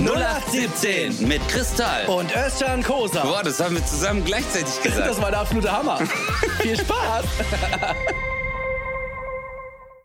[0.00, 2.06] 0817 mit Kristall.
[2.06, 3.22] Und Özcan Kosa.
[3.22, 5.06] Boah, das haben wir zusammen gleichzeitig gesagt.
[5.06, 5.98] Das war der absolute Hammer.
[6.60, 7.24] Viel Spaß.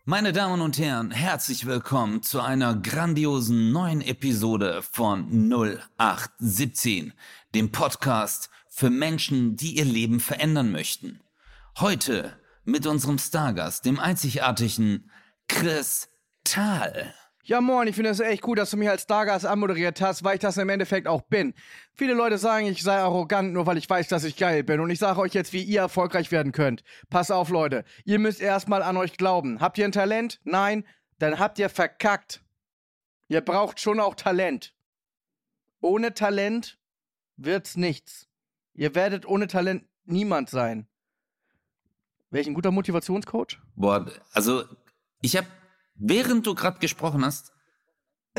[0.04, 7.12] Meine Damen und Herren, herzlich willkommen zu einer grandiosen neuen Episode von 0817,
[7.54, 11.20] dem Podcast für Menschen, die ihr Leben verändern möchten.
[11.80, 15.10] Heute mit unserem Stargast, dem einzigartigen
[15.48, 16.08] Chris
[16.44, 17.12] Thal.
[17.50, 20.34] Ja, moin, ich finde es echt gut, dass du mich als Stargast anmoderiert hast, weil
[20.34, 21.52] ich das im Endeffekt auch bin.
[21.94, 24.78] Viele Leute sagen, ich sei arrogant, nur weil ich weiß, dass ich geil bin.
[24.78, 26.84] Und ich sage euch jetzt, wie ihr erfolgreich werden könnt.
[27.08, 27.82] Pass auf, Leute.
[28.04, 29.60] Ihr müsst erstmal an euch glauben.
[29.60, 30.38] Habt ihr ein Talent?
[30.44, 30.86] Nein?
[31.18, 32.40] Dann habt ihr verkackt.
[33.26, 34.72] Ihr braucht schon auch Talent.
[35.80, 36.78] Ohne Talent
[37.36, 38.28] wird's nichts.
[38.74, 40.86] Ihr werdet ohne Talent niemand sein.
[42.30, 43.58] Welch ein guter Motivationscoach?
[43.74, 44.62] Boah, also
[45.20, 45.48] ich habe,
[46.00, 47.52] während du gerade gesprochen hast,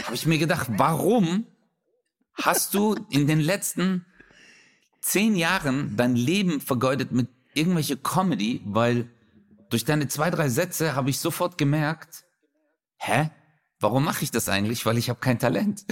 [0.03, 1.45] habe ich mir gedacht, warum
[2.33, 4.05] hast du in den letzten
[4.99, 8.61] zehn Jahren dein Leben vergeudet mit irgendwelche Comedy?
[8.65, 9.09] Weil
[9.69, 12.25] durch deine zwei, drei Sätze habe ich sofort gemerkt,
[12.97, 13.29] hä?
[13.79, 14.85] Warum mache ich das eigentlich?
[14.85, 15.85] Weil ich habe kein Talent.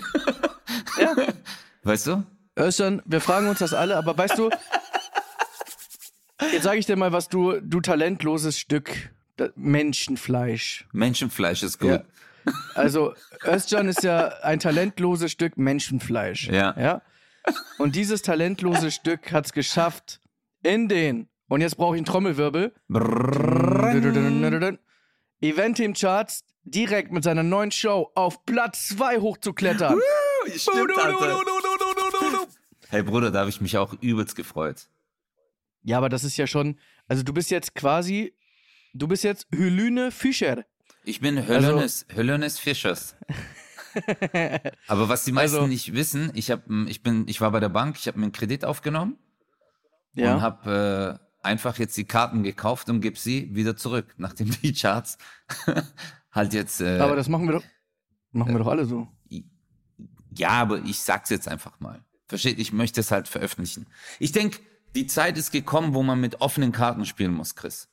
[0.99, 1.15] Ja.
[1.83, 2.23] Weißt du?
[2.57, 4.49] Özcan, wir fragen uns das alle, aber weißt du,
[6.51, 9.11] jetzt sage ich dir mal, was du, du talentloses Stück
[9.55, 10.87] Menschenfleisch.
[10.91, 11.89] Menschenfleisch ist gut.
[11.89, 12.03] Ja.
[12.73, 13.13] Also,
[13.45, 16.47] Özcan ist ja ein talentloses Stück Menschenfleisch.
[16.47, 16.75] Ja.
[16.79, 17.01] ja?
[17.77, 20.19] Und dieses talentlose Stück hat es geschafft,
[20.63, 22.73] in den, und jetzt brauche ich einen Trommelwirbel,
[25.41, 29.99] Event Team Charts direkt mit seiner neuen Show auf Platz 2 hochzuklettern.
[30.55, 31.41] Stimmt, Alter.
[32.89, 34.89] Hey Bruder, da habe ich mich auch übelst gefreut.
[35.83, 38.33] Ja, aber das ist ja schon, also du bist jetzt quasi,
[38.93, 40.65] du bist jetzt Hylyne Fischer.
[41.03, 43.15] Ich bin Also Hölönes, Hölönes Fischers.
[44.87, 47.69] Aber was die meisten Also- nicht wissen, ich hab, ich bin, ich war bei der
[47.69, 49.17] Bank, ich habe mir einen Kredit aufgenommen
[50.15, 50.41] und Ja.
[50.41, 55.17] habe äh, einfach jetzt die Karten gekauft und gebe sie wieder zurück, nachdem die Charts
[56.31, 56.81] halt jetzt.
[56.81, 57.63] Äh, Aber das machen wir doch,
[58.31, 59.07] machen wir doch alle so.
[60.35, 62.03] ja, aber ich sag's jetzt einfach mal.
[62.27, 62.59] Versteht?
[62.59, 63.87] Ich möchte es halt veröffentlichen.
[64.19, 64.59] Ich denk,
[64.95, 67.88] die Zeit ist gekommen, wo man mit offenen Karten spielen muss, Chris.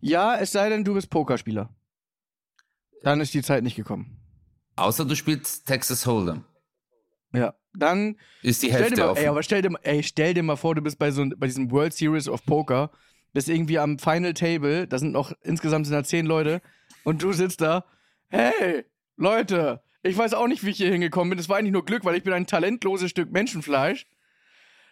[0.00, 1.68] Ja, es sei denn, du bist Pokerspieler.
[3.02, 4.18] Dann ist die Zeit nicht gekommen.
[4.76, 6.42] Außer du spielst Texas Hold'em.
[7.32, 7.54] Ja.
[7.74, 9.22] Dann Ist die Hälfte mal, offen.
[9.22, 11.46] ey, aber stell dir, mal- ey, stell dir mal vor, du bist bei so bei
[11.46, 12.90] diesem World Series of Poker,
[13.34, 16.62] bist irgendwie am Final Table, da sind noch insgesamt sind da zehn Leute
[17.04, 17.84] und du sitzt da,
[18.28, 18.86] hey,
[19.16, 21.36] Leute, ich weiß auch nicht, wie ich hier hingekommen bin.
[21.36, 24.06] Das war eigentlich nur Glück, weil ich bin ein talentloses Stück Menschenfleisch.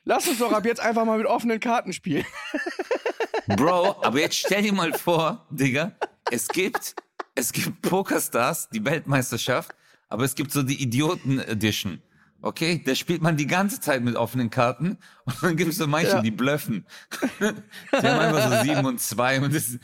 [0.05, 2.27] Lass uns doch ab jetzt einfach mal mit offenen Karten spielen.
[3.47, 5.93] Bro, aber jetzt stell dir mal vor, Digga,
[6.31, 6.95] es gibt,
[7.35, 9.73] es gibt Pokerstars, die Weltmeisterschaft,
[10.09, 12.01] aber es gibt so die Idioten-Edition.
[12.41, 15.87] Okay, da spielt man die ganze Zeit mit offenen Karten und dann gibt es so
[15.87, 16.21] manche, Ja.
[16.23, 16.85] die blöffen.
[17.41, 17.47] Die
[18.07, 19.79] haben einfach so sieben und zwei und es,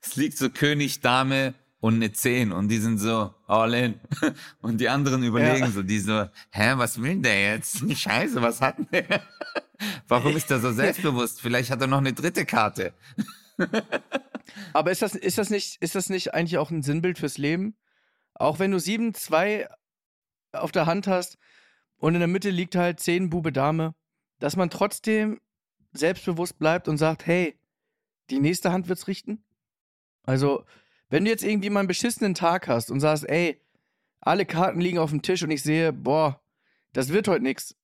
[0.00, 4.00] es liegt so König, Dame und eine Zehn und die sind so all in.
[4.60, 5.70] Und die anderen überlegen Ja.
[5.70, 7.82] so, die so, hä, was will der jetzt?
[7.96, 9.22] Scheiße, was hat denn der?
[10.08, 11.40] Warum ist er so selbstbewusst?
[11.40, 12.92] Vielleicht hat er noch eine dritte Karte.
[14.72, 17.76] Aber ist das, ist das nicht, ist das nicht eigentlich auch ein Sinnbild fürs Leben?
[18.34, 19.68] Auch wenn du 7-2
[20.52, 21.38] auf der Hand hast
[21.96, 23.94] und in der Mitte liegt halt 10 Bube Dame,
[24.40, 25.40] dass man trotzdem
[25.92, 27.58] selbstbewusst bleibt und sagt, hey,
[28.30, 29.44] die nächste Hand wird's richten?
[30.24, 30.64] Also,
[31.08, 33.60] wenn du jetzt irgendwie mal einen beschissenen Tag hast und sagst, ey,
[34.20, 36.40] alle Karten liegen auf dem Tisch und ich sehe, boah,
[36.92, 37.76] das wird heute nix.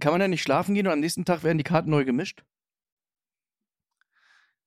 [0.00, 2.44] Kann man dann nicht schlafen gehen und am nächsten Tag werden die Karten neu gemischt?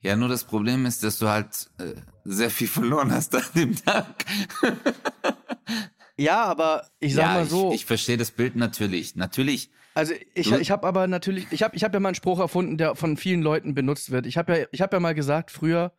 [0.02, 1.94] Ja, nur das Problem ist, dass du halt äh,
[2.24, 4.26] sehr viel verloren hast an dem Tag.
[6.20, 7.70] Ja, aber ich sag ja, mal so.
[7.70, 9.16] Ich, ich verstehe das Bild natürlich.
[9.16, 9.72] Natürlich.
[9.94, 12.78] Also ich, ich habe aber natürlich, ich habe ich hab ja mal einen Spruch erfunden,
[12.78, 14.26] der von vielen Leuten benutzt wird.
[14.26, 15.94] Ich habe ja, ich hab ja mal gesagt früher,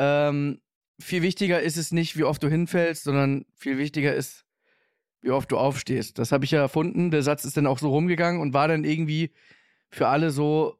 [0.00, 0.60] ähm,
[0.98, 4.46] viel wichtiger ist es nicht, wie oft du hinfällst, sondern viel wichtiger ist,
[5.20, 6.18] wie oft du aufstehst.
[6.18, 7.10] Das habe ich ja erfunden.
[7.10, 9.32] Der Satz ist dann auch so rumgegangen und war dann irgendwie
[9.90, 10.76] für alle so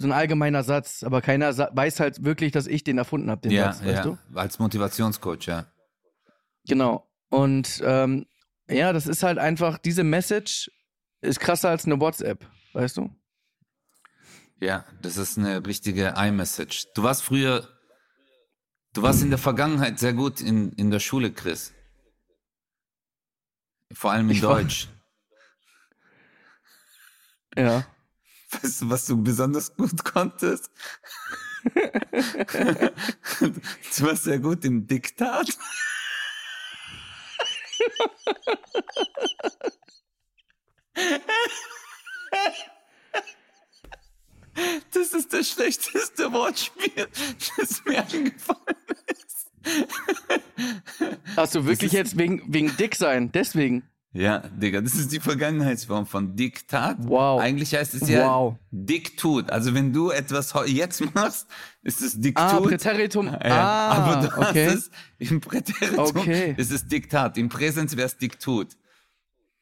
[0.00, 3.50] so ein allgemeiner Satz, aber keiner weiß halt wirklich, dass ich den erfunden habe, den
[3.50, 4.02] ja, Satz, weißt ja.
[4.04, 4.18] du?
[4.32, 5.66] Als Motivationscoach, ja.
[6.68, 7.10] Genau.
[7.30, 8.26] Und ähm,
[8.70, 10.70] ja, das ist halt einfach, diese Message
[11.20, 13.10] ist krasser als eine WhatsApp, weißt du?
[14.60, 16.92] Ja, das ist eine richtige iMessage.
[16.94, 17.68] Du warst früher,
[18.98, 21.72] du warst in der Vergangenheit sehr gut in, in der Schule, Chris.
[23.92, 24.88] Vor allem in Ich war- Deutsch.
[27.56, 27.86] Ja.
[28.50, 30.70] Weißt du, was du besonders gut konntest?
[31.74, 31.80] du
[34.00, 35.56] warst sehr gut im Diktat.
[44.92, 47.06] Das ist das schlechteste Wortspiel,
[47.56, 48.76] das mir eingefallen
[49.06, 49.50] ist.
[51.36, 53.30] Hast du wirklich jetzt wegen, wegen dick sein?
[53.32, 53.84] Deswegen.
[54.12, 56.96] Ja, Digga, das ist die Vergangenheitsform von Diktat.
[57.00, 57.40] Wow.
[57.40, 58.56] Eigentlich heißt es ja Wow.
[58.70, 59.50] Diktut.
[59.50, 61.46] Also wenn du etwas jetzt machst,
[61.82, 62.42] ist es Diktut.
[62.42, 63.26] Ah, Präteritum.
[63.26, 64.66] Ja, ah, aber du okay.
[64.66, 66.54] hast es im Präteritum Okay.
[66.56, 67.36] ist es Diktat.
[67.36, 68.68] Im Präsens wäre es Diktut.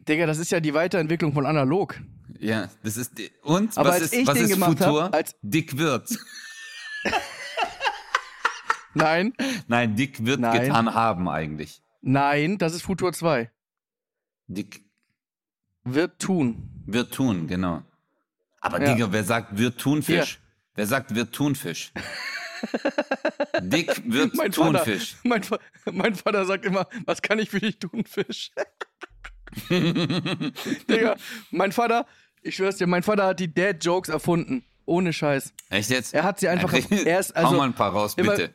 [0.09, 1.97] Digga, das ist ja die Weiterentwicklung von analog.
[2.41, 3.13] Ja, das ist
[3.43, 5.05] und Aber was als ist ich was den ist gemacht Futur?
[5.05, 6.09] hab, als- Dick wird.
[8.95, 9.35] Nein,
[9.69, 10.63] Nein, Dick wird Nein.
[10.63, 11.83] getan haben eigentlich.
[12.01, 13.51] nein, das ist Futur 2.
[14.47, 14.85] Dick
[15.85, 16.71] Wird tun.
[16.87, 17.83] wird tun, genau.
[18.61, 18.95] Aber Ja.
[18.95, 20.41] Digga, wer sagt wird Thunfisch?
[20.75, 21.93] Wer sagt wird Thunfisch?
[23.61, 25.17] Dick wird Mein Vater, Thunfisch.
[25.25, 25.59] mein, Fa-
[25.93, 28.51] mein Vater sagt immer, was kann ich für dich tun, Fisch?
[30.89, 31.17] Digga,
[31.51, 32.07] mein Vater,
[32.47, 34.65] ich schwör's dir, mein Vater hat die Dad-Jokes erfunden.
[34.85, 35.53] Ohne Scheiß.
[35.69, 36.15] Echt jetzt?
[36.15, 38.55] Er hat sie einfach, er ist, Hau also, mal ein paar raus, bitte.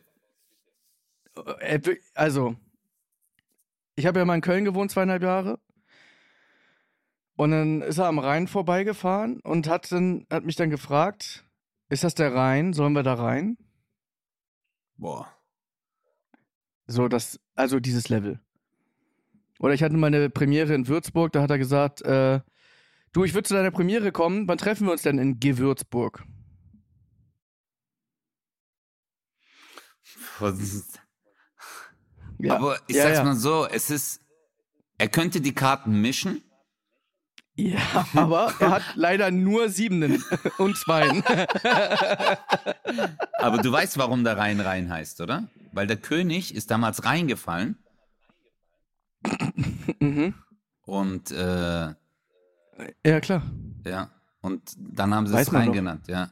[2.13, 2.55] also,
[3.95, 5.59] ich habe ja mal in Köln gewohnt, zweieinhalb Jahre.
[7.35, 11.43] Und dann ist er am Rhein vorbeigefahren und hat, dann, hat mich dann gefragt,
[11.89, 12.73] ist das der Rhein?
[12.73, 13.57] Sollen wir da rein?
[14.97, 15.27] Boah.
[16.87, 18.39] So, das, also dieses Level.
[19.59, 22.41] Oder ich hatte mal eine Premiere in Würzburg, da hat er gesagt, äh,
[23.13, 26.23] du, ich würde zu deiner Premiere kommen, wann treffen wir uns denn in Gewürzburg?
[32.39, 33.23] Ja, Aber ich ja, sag's ja.
[33.23, 34.21] mal so, es ist,
[34.97, 36.41] er könnte die Karten mischen.
[37.55, 40.23] Ja, aber er hat leider nur Siebenen
[40.57, 41.23] und Zweien.
[43.37, 45.49] Aber du weißt, warum der Rhein Rhein heißt, oder?
[45.71, 47.77] Weil der König ist damals reingefallen
[49.99, 50.33] mhm.
[50.83, 51.93] und äh,
[53.05, 53.43] Ja, klar.
[53.85, 54.09] ja,
[54.41, 56.31] und dann haben sie Weiß es Rhein genannt, ja.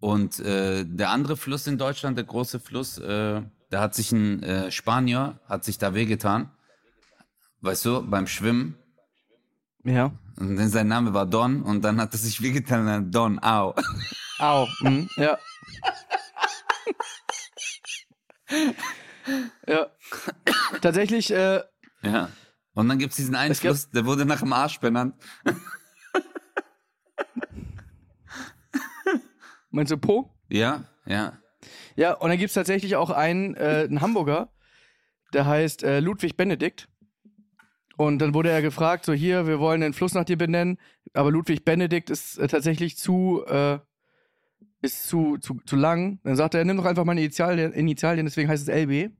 [0.00, 4.42] Und äh, der andere Fluss in Deutschland, der große Fluss, äh, da hat sich ein
[4.42, 6.50] äh, Spanier, hat sich da wehgetan,
[7.62, 8.76] weißt du, beim Schwimmen.
[9.84, 10.12] Ja.
[10.36, 13.74] Und dann sein Name war Don und dann hat er sich wehgetan, Don, au.
[14.38, 14.68] Au.
[14.80, 15.08] Mhm.
[15.16, 15.38] Ja.
[19.66, 19.86] ja.
[20.80, 21.62] Tatsächlich, äh,
[22.02, 22.30] Ja.
[22.78, 25.16] Und dann gibt's diesen einen Es Fluss, der wurde nach dem Arsch benannt.
[29.70, 30.32] meinst du Po?
[30.48, 31.36] Ja, ja.
[31.96, 34.52] Ja, und dann gibt es tatsächlich auch einen, äh, einen Hamburger,
[35.32, 36.88] der heißt äh, Ludwig Benedikt.
[37.96, 40.78] Und dann wurde er gefragt, so hier, wir wollen den Fluss nach dir benennen,
[41.14, 43.80] aber Ludwig Benedikt ist äh, tatsächlich zu, äh,
[44.82, 46.20] ist zu, zu, zu lang.
[46.22, 49.10] Dann sagt er, nimm doch einfach meine Initialien, Initialien deswegen heißt es LB.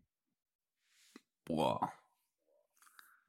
[1.44, 1.92] Boah.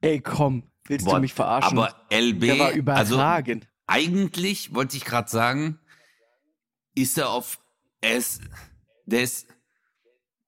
[0.00, 1.78] Ey, komm, willst Boah, du mich verarschen?
[1.78, 3.68] Aber LB, der war also überragend.
[3.86, 5.78] eigentlich wollte ich gerade sagen,
[6.94, 7.58] ist er auf,
[8.00, 8.40] ist,
[9.06, 9.46] der ist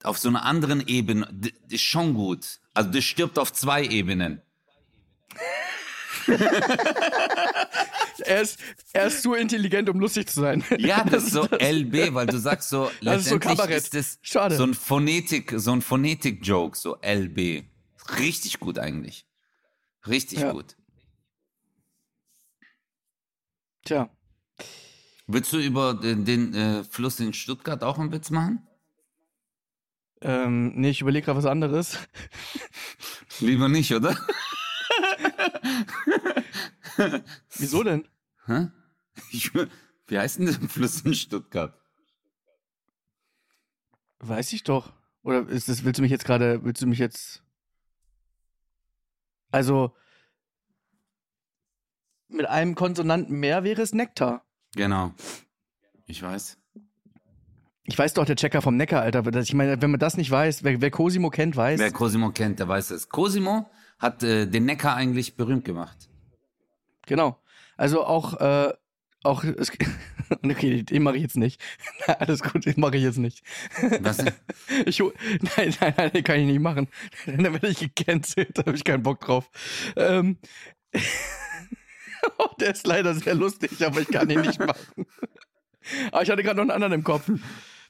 [0.03, 2.59] auf so einer anderen Ebene, d- ist schon gut.
[2.73, 4.41] Also der stirbt auf zwei Ebenen.
[8.25, 8.59] er, ist,
[8.93, 10.63] er ist zu intelligent, um lustig zu sein.
[10.77, 14.19] Ja, das ist so LB, weil du sagst so, Das ist so letztendlich ist das
[14.21, 14.55] Schade.
[14.55, 17.63] so ein Phonetik, so ein Phonetik-Joke, so LB.
[18.19, 19.25] Richtig gut eigentlich.
[20.07, 20.51] Richtig Ja.
[20.51, 20.75] gut.
[23.85, 24.09] Tja,
[25.27, 28.67] Willst du über den, den äh, Fluss in Stuttgart auch einen Witz machen?
[30.21, 31.97] ähm, nee, ich überlege gerade was anderes.
[33.39, 34.15] Lieber nicht, oder?
[37.57, 38.07] Wieso denn?
[38.45, 38.69] Hä?
[39.31, 41.77] Ich, wie heißt denn der Fluss in Stuttgart?
[44.19, 44.93] Weiß ich doch.
[45.23, 47.42] Oder ist das, willst du mich jetzt gerade, willst du mich jetzt.
[49.53, 49.95] Also,
[52.27, 54.43] mit einem Konsonanten mehr wäre es Nektar.
[54.75, 55.13] Genau.
[56.07, 56.57] Ich weiß.
[57.83, 59.23] Ich weiß doch, der Checker vom Neckar, Alter.
[59.35, 61.79] Ich meine, wenn man das nicht weiß, wer, wer Cosimo kennt, weiß.
[61.79, 63.09] Wer Cosimo kennt, der weiß es.
[63.09, 63.69] Cosimo
[63.99, 66.09] hat äh, den Neckar eigentlich berühmt gemacht.
[67.05, 67.39] Genau.
[67.77, 68.73] Also auch, äh,
[69.23, 69.71] auch, es,
[70.43, 71.61] okay, den mache ich jetzt nicht.
[72.19, 73.43] Alles gut, den mache ich jetzt nicht.
[74.01, 74.23] Was?
[74.85, 76.87] Ich, nein, nein, nein, den kann ich nicht machen.
[77.25, 79.49] Dann werde ich gecancelt, da habe ich keinen Bock drauf.
[79.95, 80.37] Ähm,
[82.37, 85.05] oh, der ist leider sehr lustig, aber ich kann ihn nicht machen.
[86.11, 87.29] Aber ich hatte gerade noch einen anderen im Kopf.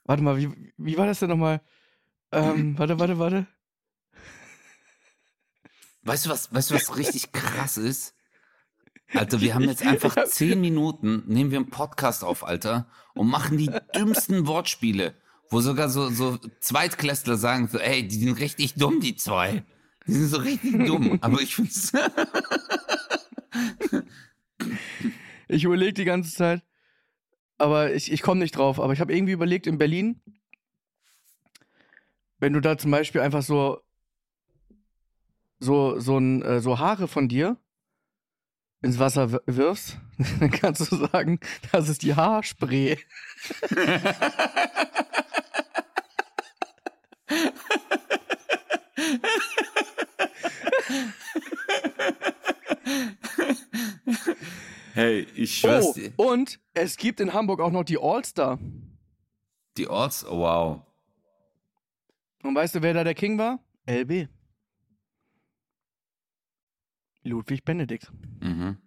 [0.05, 1.61] Warte mal, wie, wie war das denn nochmal?
[2.31, 3.47] Ähm, warte, warte, warte.
[6.01, 8.13] Weißt du was, weißt du was richtig krass ist?
[9.13, 13.57] Alter, wir haben jetzt einfach zehn Minuten, nehmen wir einen Podcast auf, Alter, und machen
[13.57, 15.13] die dümmsten Wortspiele,
[15.49, 19.63] wo sogar so, so Zweitklässler sagen so, ey, die sind richtig dumm, die zwei.
[20.07, 21.93] Die sind so richtig dumm, aber ich find's.
[25.47, 26.63] ich überlege die ganze Zeit,
[27.57, 28.79] aber ich, ich komme nicht drauf.
[28.79, 30.21] Aber ich habe irgendwie überlegt, in Berlin,
[32.39, 33.79] wenn du da zum Beispiel einfach so
[35.59, 37.57] so so ein äh, so Haare von dir
[38.83, 39.97] ins Wasser wirfst,
[40.39, 41.39] dann kannst du sagen,
[41.71, 42.99] das ist die Haarspray.
[54.93, 56.11] hey, ich schwör's oh, dir.
[56.17, 58.59] Und es gibt in Hamburg auch noch die All-Star.
[59.77, 60.81] Die Orts, oh, wow.
[62.43, 63.59] Und weißt du, wer da der King war?
[63.87, 64.27] LB.
[67.23, 68.11] Ludwig Benedikt.
[68.41, 68.77] Mhm.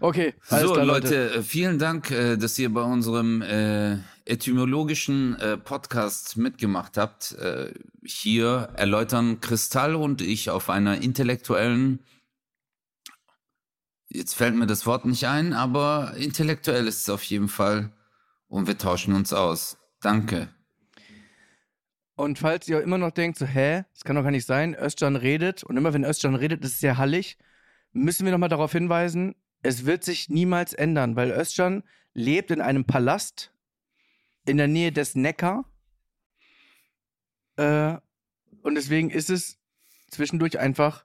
[0.00, 1.24] Okay, so, klar, Leute.
[1.24, 1.34] Leute.
[1.34, 7.32] Äh, vielen Dank, äh, dass ihr bei unserem äh, etymologischen äh, Podcast mitgemacht habt.
[7.32, 7.72] Äh,
[8.04, 12.00] hier erläutern Kristall und ich auf einer intellektuellen,
[14.08, 17.92] jetzt fällt mir das Wort nicht ein, aber intellektuell ist es auf jeden Fall
[18.48, 19.78] und wir tauschen uns aus.
[20.00, 20.48] Danke.
[22.16, 25.16] Und falls ihr immer noch denkt, so, hä, das kann doch gar nicht sein, Özcan
[25.16, 27.38] redet, und immer wenn Özcan redet, ist es sehr hallig,
[27.92, 32.84] müssen wir nochmal darauf hinweisen, es wird sich niemals ändern, weil Özcan lebt in einem
[32.84, 33.52] Palast
[34.46, 35.64] in der Nähe des Neckar.
[37.56, 37.96] Äh,
[38.62, 39.58] und deswegen ist es
[40.10, 41.04] zwischendurch einfach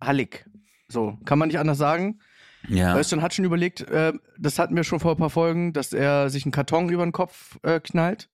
[0.00, 0.46] hallig.
[0.88, 2.20] So, kann man nicht anders sagen.
[2.68, 2.96] Ja.
[2.96, 6.30] Özcan hat schon überlegt, äh, das hatten wir schon vor ein paar Folgen, dass er
[6.30, 8.28] sich einen Karton über den Kopf äh, knallt.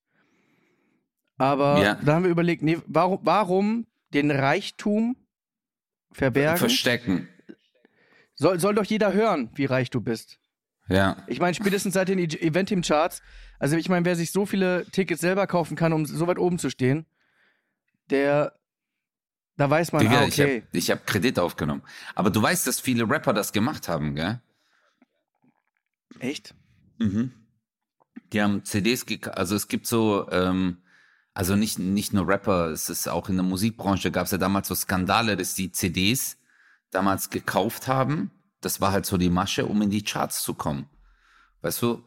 [1.39, 1.95] Aber ja.
[1.95, 5.15] da haben wir überlegt, nee, warum, warum den Reichtum
[6.11, 6.57] verbergen?
[6.57, 7.29] Verstecken.
[8.35, 10.37] Soll, soll doch jeder hören, wie reich du bist.
[10.89, 11.23] Ja.
[11.27, 13.21] Ich meine, spätestens seit den e- Event-Team-Charts,
[13.57, 16.59] also ich meine, wer sich so viele Tickets selber kaufen kann, um so weit oben
[16.59, 17.05] zu stehen,
[18.09, 18.53] der,
[19.55, 20.63] da weiß man, Digga, ah, okay.
[20.73, 21.83] Ich habe hab Kredit aufgenommen.
[22.15, 24.41] Aber du weißt, dass viele Rapper das gemacht haben, gell?
[26.19, 26.53] Echt?
[26.97, 27.31] Mhm.
[28.33, 30.79] Die haben CDs gekauft, also es gibt so, ähm,
[31.39, 34.67] also nicht, nicht nur Rapper, es ist auch in der Musikbranche gab es ja damals
[34.67, 36.35] so Skandale, dass die CDs
[36.91, 38.31] damals gekauft haben.
[38.59, 40.89] Das war halt so die Masche, um in die Charts zu kommen.
[41.61, 42.03] Weißt du?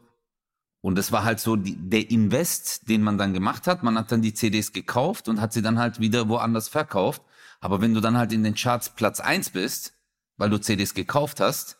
[0.81, 3.81] Und das war halt so die, der Invest, den man dann gemacht hat.
[3.81, 7.23] Man hat dann die CDs gekauft und hat sie dann halt wieder woanders verkauft.
[7.59, 9.95] Aber wenn du dann halt in den Charts Platz eins bist,
[10.37, 11.79] weil du CDs gekauft hast,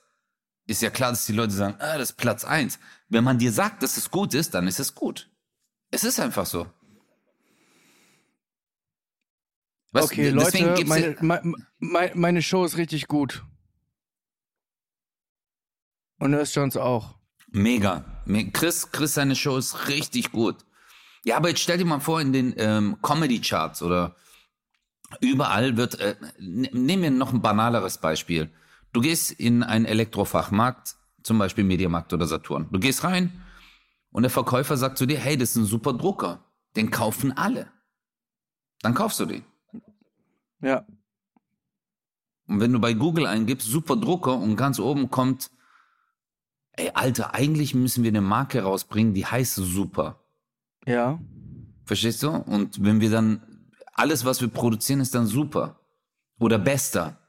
[0.65, 2.79] ist ja klar, dass die Leute sagen, ah, das ist Platz eins.
[3.09, 5.29] Wenn man dir sagt, dass es gut ist, dann ist es gut.
[5.91, 6.65] Es ist einfach so.
[9.93, 11.15] Was, okay, Leute, meine,
[11.79, 13.43] meine, meine Show ist richtig gut.
[16.17, 17.15] Und Jones auch.
[17.51, 18.03] Mega.
[18.53, 20.65] Chris, Chris, seine Show ist richtig gut.
[21.23, 24.15] Ja, aber jetzt stell dir mal vor, in den ähm, Comedy-Charts oder
[25.21, 28.49] überall wird, äh, nehmen wir noch ein banaleres Beispiel.
[28.93, 32.67] Du gehst in einen Elektrofachmarkt, zum Beispiel Mediamarkt oder Saturn.
[32.71, 33.43] Du gehst rein
[34.11, 36.43] und der Verkäufer sagt zu dir, hey, das ist ein super Drucker.
[36.75, 37.71] Den kaufen alle.
[38.81, 39.43] Dann kaufst du den.
[40.63, 40.87] Ja.
[42.47, 45.51] Und wenn du bei Google eingibst, super Drucker und ganz oben kommt,
[46.71, 50.23] ey, Alter, eigentlich müssen wir eine Marke rausbringen, die heißt super.
[50.85, 51.19] Ja.
[51.85, 52.29] Verstehst du?
[52.29, 55.79] Und wenn wir dann, alles, was wir produzieren, ist dann super.
[56.39, 57.19] Oder bester.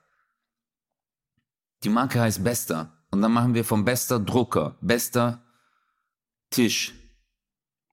[1.82, 3.04] Die Marke heißt bester.
[3.10, 5.44] Und dann machen wir vom bester Drucker, bester
[6.50, 6.94] Tisch.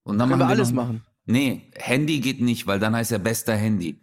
[0.04, 1.06] Und dann Können machen wir alles machen.
[1.26, 4.02] Nee, Handy geht nicht, weil dann heißt er bester Handy.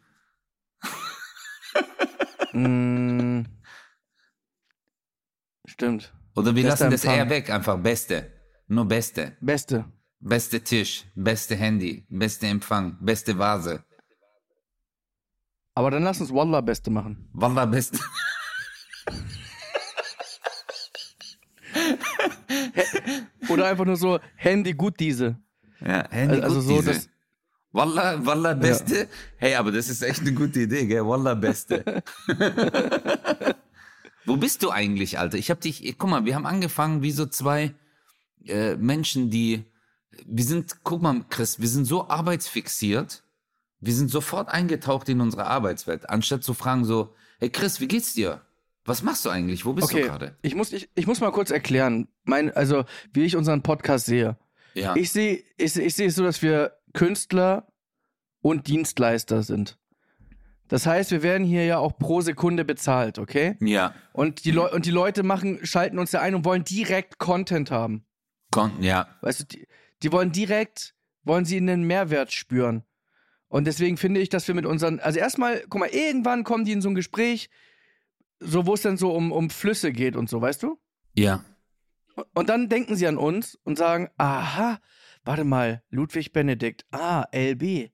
[2.53, 3.43] Mm.
[5.67, 6.13] Stimmt.
[6.35, 8.33] Oder wir Bester lassen das eher weg, einfach Beste.
[8.69, 9.37] Nur Beste.
[9.41, 9.85] Beste.
[10.21, 13.85] Beste Tisch, beste Handy, beste Empfang, beste Vase.
[15.75, 17.29] Aber dann lass uns Wallah Beste machen.
[17.33, 18.01] Wallah Beste.
[23.49, 25.39] Oder einfach nur so Handy gut diese.
[25.81, 27.09] Ja, Handy also, gut so, diese.
[27.73, 29.01] Wallah, Wallah Beste.
[29.01, 29.07] Ja.
[29.37, 31.07] Hey, aber das ist echt eine gute Idee, gell?
[31.07, 32.03] Wallah Beste.
[34.25, 35.39] Wo bist du eigentlich, Alter?
[35.39, 37.75] Ich hab dich, guck mal, wir haben angefangen wie so zwei
[38.47, 39.65] äh, Menschen, die,
[40.27, 43.23] wir sind, guck mal, Chris, wir sind so arbeitsfixiert,
[43.81, 48.15] wir sind sofort eingetaucht in unsere Arbeitswelt, anstatt zu fragen so, hey Chris, wie geht's
[48.15, 48.43] dir?
[48.85, 49.67] Was machst du eigentlich?
[49.67, 50.03] Wo bist okay.
[50.03, 50.37] du gerade?
[50.41, 54.37] Ich muss, ich, ich muss mal kurz erklären, mein, also wie ich unseren Podcast sehe.
[54.75, 54.97] Ja.
[54.97, 57.69] Ich sehe ich, ich sehe es so, dass wir Künstler
[58.41, 59.79] und Dienstleister sind.
[60.67, 63.57] Das heißt, wir werden hier ja auch pro Sekunde bezahlt, okay?
[63.61, 63.95] Ja.
[64.13, 67.71] Und die, Leu und die Leute machen, schalten uns ja ein und wollen direkt Content
[67.71, 68.05] haben.
[68.51, 69.07] Content, ja.
[69.21, 69.69] Weißt du, die,
[70.03, 72.83] die wollen direkt, wollen sie einen Mehrwert spüren.
[73.47, 76.73] Und deswegen finde ich, dass wir mit unseren, also erstmal, guck mal, irgendwann kommen die
[76.73, 77.49] in so ein Gespräch,
[78.41, 80.81] so wo es dann so um, um Flüsse geht und so, weißt du?
[81.15, 81.45] Ja.
[82.35, 84.81] Und dann denken sie an uns und sagen, aha,
[85.25, 87.91] warte mal, Ludwig Benedikt, ah, LB.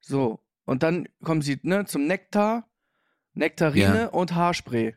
[0.00, 0.40] So.
[0.64, 2.68] Und dann kommen sie ne, zum Nektar,
[3.34, 4.06] Nektarine Ja.
[4.08, 4.94] und Haarspray.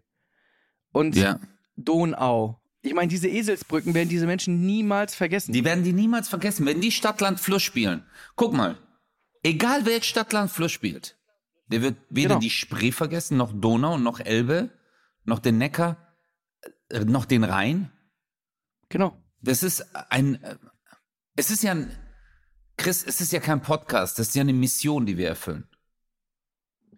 [0.92, 1.40] Und Ja.
[1.76, 2.62] Donau.
[2.82, 5.52] Ich meine, diese Eselsbrücken werden diese Menschen niemals vergessen.
[5.54, 8.06] Die werden die niemals vergessen, wenn die Stadtland Fluss spielen.
[8.36, 8.78] Guck mal,
[9.44, 11.18] egal wer Stadtland Fluss spielt,
[11.68, 12.40] der wird weder Genau.
[12.40, 14.70] die Spree vergessen, noch Donau, noch Elbe,
[15.24, 15.98] noch den Neckar,
[16.90, 17.92] äh, noch den Rhein.
[18.90, 19.18] genau.
[19.42, 20.56] Das ist ein, äh,
[21.36, 21.92] es ist ja ein,
[22.78, 25.68] Chris, es ist ja kein Podcast, das ist ja eine Mission, die wir erfüllen.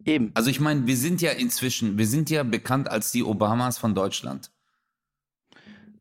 [0.05, 0.31] Eben.
[0.35, 3.93] Also ich meine, wir sind ja inzwischen, wir sind ja bekannt als die Obamas von
[3.93, 4.51] Deutschland.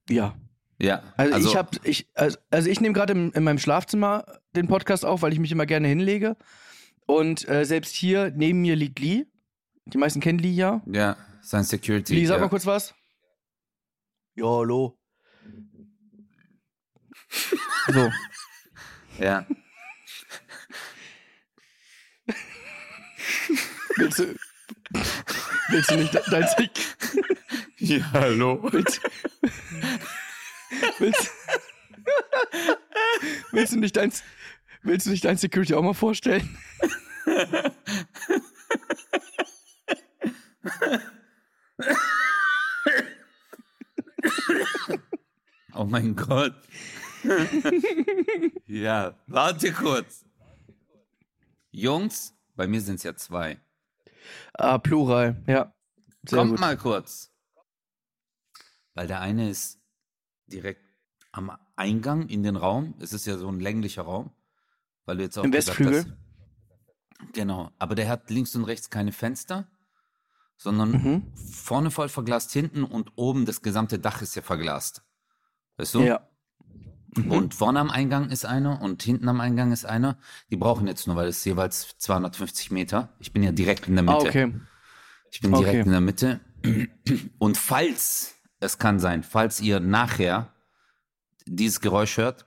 [0.08, 0.36] Ja.
[0.78, 1.02] Ja.
[1.16, 4.24] Also, ich habe, ich, also, also ich nehme gerade in, in meinem Schlafzimmer
[4.54, 6.36] den Podcast auf, weil ich mich immer gerne hinlege.
[7.06, 9.26] Und äh, selbst hier neben mir liegt Lee.
[9.86, 10.82] Die meisten kennen Lee ja.
[10.86, 12.14] Ja, sein Security.
[12.14, 12.42] Lee, sag ja.
[12.42, 12.94] mal kurz was.
[14.34, 14.98] Ja, hallo.
[17.92, 18.10] So.
[19.18, 19.46] Ja.
[23.96, 24.36] Willst du,
[25.70, 26.70] willst du nicht de- dein Sek
[27.78, 28.60] Ja, hallo.
[28.72, 29.00] willst,
[30.98, 31.30] willst,
[33.52, 34.12] willst du nicht dein
[34.82, 36.58] willst du nicht dein Security auch mal vorstellen?
[45.74, 46.54] Oh mein Gott.
[48.66, 50.24] Ja, warte kurz.
[51.70, 53.60] Jungs, bei mir sind es ja zwei.
[54.54, 55.74] Ah, Plural, ja.
[56.26, 56.60] Sehr Kommt gut.
[56.60, 57.32] mal kurz.
[58.94, 59.78] Weil der eine ist
[60.46, 60.82] direkt
[61.32, 62.94] am Eingang in den Raum.
[62.98, 64.30] Es ist ja so ein länglicher Raum.
[65.04, 65.98] Weil du jetzt auch Im Westflügel?
[66.04, 67.70] hast- Genau.
[67.78, 69.70] Aber der hat links und rechts keine Fenster,
[70.56, 71.32] sondern Mhm.
[71.36, 75.02] vorne voll verglast, hinten und oben das gesamte Dach ist ja verglast.
[75.76, 76.00] Weißt du?
[76.02, 76.28] Ja.
[77.16, 77.30] Mhm.
[77.30, 80.18] Und vorne am Eingang ist einer und hinten am Eingang ist einer.
[80.50, 83.08] Die brauchen jetzt nur, weil es jeweils 250 Meter.
[83.18, 84.16] Ich bin ja direkt in der Mitte.
[84.18, 84.52] Ah, okay.
[85.30, 85.80] Ich bin direkt Okay.
[85.86, 86.40] in der Mitte.
[87.38, 90.52] Und falls, es kann sein, falls ihr nachher
[91.46, 92.46] dieses Geräusch hört,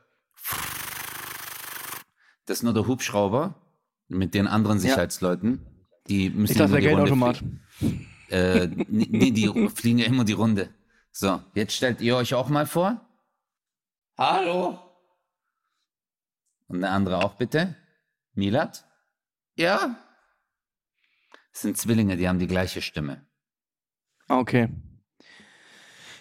[2.45, 3.55] das ist nur der Hubschrauber
[4.07, 5.59] mit den anderen Sicherheitsleuten.
[6.07, 7.43] Die müssen Ich dachte, der Geldautomat.
[8.29, 10.69] Äh, nee, die fliegen ja immer die Runde.
[11.11, 13.08] So, jetzt stellt ihr euch auch mal vor.
[14.19, 14.77] Hallo.
[16.67, 17.77] Und der andere auch bitte.
[18.33, 18.83] Milat?
[19.55, 19.95] Ja.
[21.53, 23.25] Das sind Zwillinge, die haben die gleiche Stimme.
[24.27, 24.67] Okay.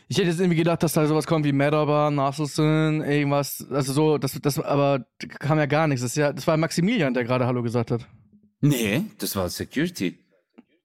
[0.06, 4.16] Ich hätte jetzt irgendwie gedacht, dass da sowas kommt wie Merhaba, Nasselson, irgendwas, also so,
[4.16, 5.04] das, das, aber
[5.40, 6.02] kam ja gar nichts.
[6.02, 8.06] Das, ist ja, das war Maximilian, der gerade Hallo gesagt hat.
[8.60, 10.24] Nee, das war Security.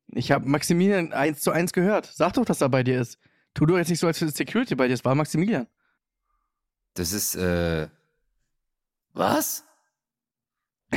[0.07, 2.07] Ich habe Maximilian eins zu eins gehört.
[2.07, 3.19] Sag doch, dass er bei dir ist.
[3.53, 5.05] Tu doch jetzt nicht so, als für Security bei dir ist.
[5.05, 5.67] War Maximilian.
[6.93, 7.89] Das ist, äh.
[9.13, 9.63] Was?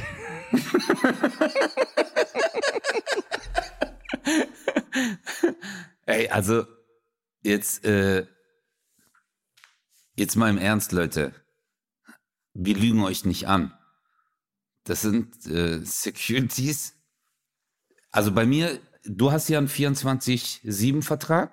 [6.07, 6.67] Ey, also,
[7.43, 8.27] jetzt, äh.
[10.15, 11.35] Jetzt mal im Ernst, Leute.
[12.55, 13.77] Wir lügen euch nicht an.
[14.85, 16.95] Das sind äh, Securities.
[18.11, 21.51] Also bei mir, du hast ja einen 24-7-Vertrag.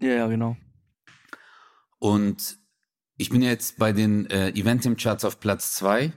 [0.00, 0.56] Ja, ja, genau.
[1.98, 2.58] Und
[3.22, 6.12] ich bin jetzt bei den äh, Eventim-Charts auf Platz 2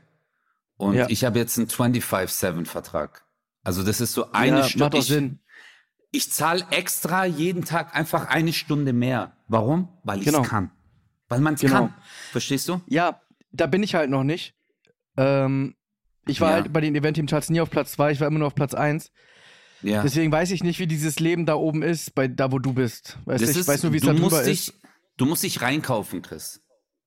[0.78, 1.08] und Ja.
[1.10, 3.24] ich habe jetzt einen 25-7-Vertrag.
[3.64, 4.98] Also das ist so eine ja, Stunde.
[4.98, 5.40] Ich, Sinn.
[6.12, 9.34] ich zahle extra jeden Tag einfach eine Stunde mehr.
[9.48, 9.90] Warum?
[10.04, 10.46] Weil ich es Genau.
[10.48, 10.72] kann.
[11.30, 11.74] Weil man es Genau.
[11.88, 11.94] kann.
[12.32, 12.82] Verstehst du?
[12.88, 14.54] Ja, da bin ich halt noch nicht.
[15.18, 15.76] Ähm,
[16.28, 16.56] ich war Ja.
[16.56, 19.12] halt bei den Event-Team-Charts nie auf Platz 2, ich war immer nur auf Platz 1.
[19.82, 20.02] Ja.
[20.02, 23.18] Deswegen weiß ich nicht, wie dieses Leben da oben ist, bei da wo du bist.
[23.26, 24.80] Weißt du, das ich ist, weiß nur, wie es da drüber dich, ist.
[25.18, 26.62] Du musst dich reinkaufen, Chris.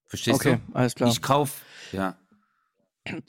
[0.08, 0.74] Verstehst Okay, du?
[0.76, 1.10] alles klar.
[1.10, 2.16] Ich kauf, ja.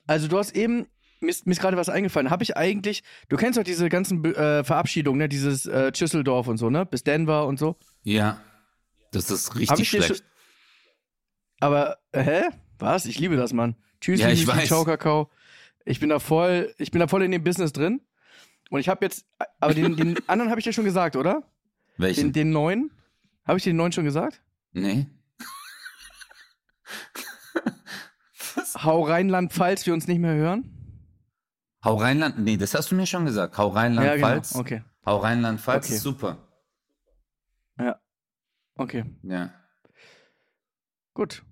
[0.08, 0.88] Also du hast eben,
[1.20, 2.30] mir ist, mir ist gerade was eingefallen.
[2.30, 5.30] Habe ich eigentlich, du kennst doch diese ganzen äh, Verabschiedungen, ne?
[5.30, 6.86] dieses äh, Schüsseldorf und so, ne?
[6.86, 7.78] Bis Denver und so.
[8.04, 8.42] Ja.
[9.12, 10.24] Das ist richtig schlecht.
[11.60, 12.42] Aber, äh, hä?
[12.78, 13.06] Was?
[13.06, 13.76] Ich liebe das, Mann.
[14.00, 14.68] Tschüss, Ja, ich weiß.
[14.68, 15.30] Ciao, Kakao.
[15.86, 18.02] Ich bin da voll, ich bin da voll in dem Business drin.
[18.70, 19.26] Und ich habe jetzt,
[19.60, 21.44] aber den, den anderen habe ich dir schon gesagt, oder?
[21.98, 22.28] Welchen?
[22.28, 22.92] Den, den neuen?
[23.46, 24.42] Habe ich den neuen schon gesagt?
[24.74, 25.08] nee.
[28.84, 30.76] Hau Rheinland-Pfalz, wir uns nicht mehr hören?
[31.84, 33.58] Hau Rheinland, nee, das hast du mir schon gesagt.
[33.58, 34.50] Hau Rheinland-Pfalz.
[34.50, 34.62] genau.
[34.62, 35.96] Okay, Hau Rheinland-Pfalz Okay.
[35.96, 36.38] ist super.
[38.76, 39.04] okay.
[39.24, 39.54] Ja.
[41.14, 41.44] Gut.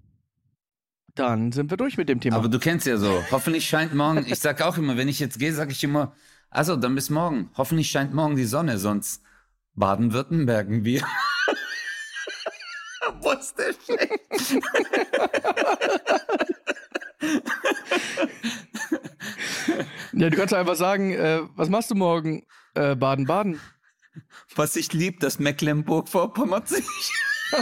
[1.15, 2.38] Dann sind wir durch mit dem Thema.
[2.38, 3.23] Aber du kennst ja so.
[3.32, 4.26] Hoffentlich scheint morgen.
[4.28, 6.13] Ich sag auch immer, wenn ich jetzt gehe, sage ich immer,
[6.50, 7.50] also dann bis morgen.
[7.58, 9.23] Hoffentlich scheint morgen die Sonne, sonst
[9.73, 11.04] Baden-Württembergen wir.
[13.34, 14.20] Ist der schlecht?
[20.13, 22.46] ja, du kannst einfach sagen, äh, was machst du morgen?
[22.76, 23.60] Äh, Baden-Baden.
[24.56, 26.86] Was ich lieb, das Mecklenburg-Vorpommern sich.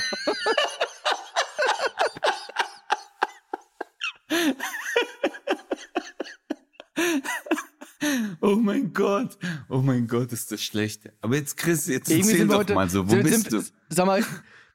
[8.41, 9.37] Oh mein Gott,
[9.69, 11.09] oh mein Gott, ist das schlecht.
[11.21, 13.63] Aber jetzt, Chris, jetzt Irgendwie erzähl doch heute- mal so, wo sind, bist sind, du?
[13.89, 14.23] Sag mal,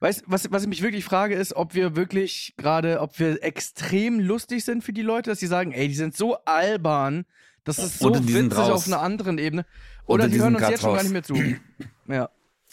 [0.01, 4.19] weißt, was, was ich mich wirklich frage, ist, ob wir wirklich gerade, ob wir extrem
[4.21, 7.25] lustig sind für die Leute, dass sie sagen, ey, die sind so albern,
[7.65, 8.71] das ist so Oder die sind witzig raus.
[8.71, 9.65] auf einer anderen Ebene.
[10.07, 11.03] Oder, Oder die die hören uns jetzt schon gar raus.
[11.05, 11.35] nicht mehr zu.
[12.09, 12.29] Ja.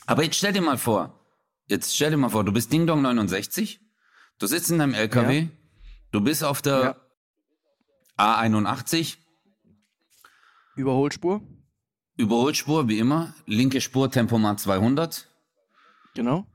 [0.08, 1.20] Aber jetzt stell dir mal vor,
[1.68, 3.80] jetzt stell dir mal vor, du bist Ding Dong 69,
[4.40, 5.48] du sitzt in deinem LKW,
[6.12, 6.96] du bist auf der
[8.18, 9.18] A81,
[10.76, 11.42] Überholspur.
[12.16, 15.28] Überholspur wie immer, linke Spur Tempomat 200,
[16.16, 16.48] Genau.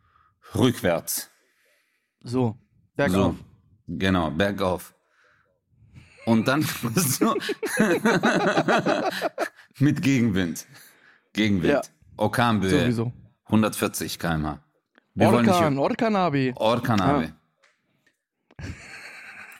[0.54, 1.30] Rückwärts.
[2.22, 2.56] So.
[2.96, 3.36] Bergauf.
[3.36, 3.44] So,
[3.86, 4.94] genau, bergauf.
[6.26, 6.62] Und dann
[6.94, 7.34] so,
[9.78, 10.66] mit Gegenwind.
[11.32, 11.72] Gegenwind.
[11.72, 11.82] Ja.
[12.16, 12.70] Orkanböe.
[12.70, 13.12] Sowieso.
[13.46, 14.60] 140 km/h.
[15.14, 16.52] Wir wollen Orkan, nicht Orkanabi.
[16.56, 17.34] Orkanabe.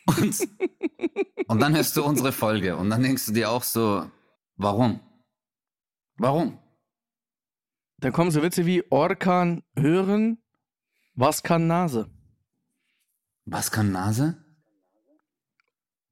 [0.07, 0.48] Und,
[1.46, 4.11] und dann hörst du unsere Folge und dann denkst du dir auch so,
[4.57, 5.00] warum?
[6.16, 6.59] Warum?
[7.98, 10.41] Dann kommen so Witze wie Orkan hören,
[11.14, 12.11] was kann Nase?
[13.44, 14.37] Was kann Nase?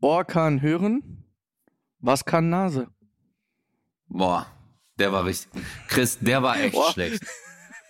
[0.00, 1.24] Orkan hören,
[1.98, 2.88] was kann Nase?
[4.08, 4.46] Boah,
[4.98, 5.62] der war richtig.
[5.88, 6.92] Chris, der war echt Boah.
[6.92, 7.22] schlecht.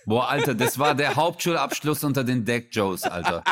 [0.07, 3.45] Boah, Alter, das war der Hauptschulabschluss unter den Deck-Joes, Alter.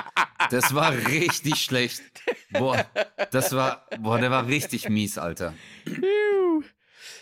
[0.50, 2.02] Das war richtig schlecht.
[2.50, 2.84] Boah,
[3.30, 5.54] das war, boah, der war richtig mies, Alter.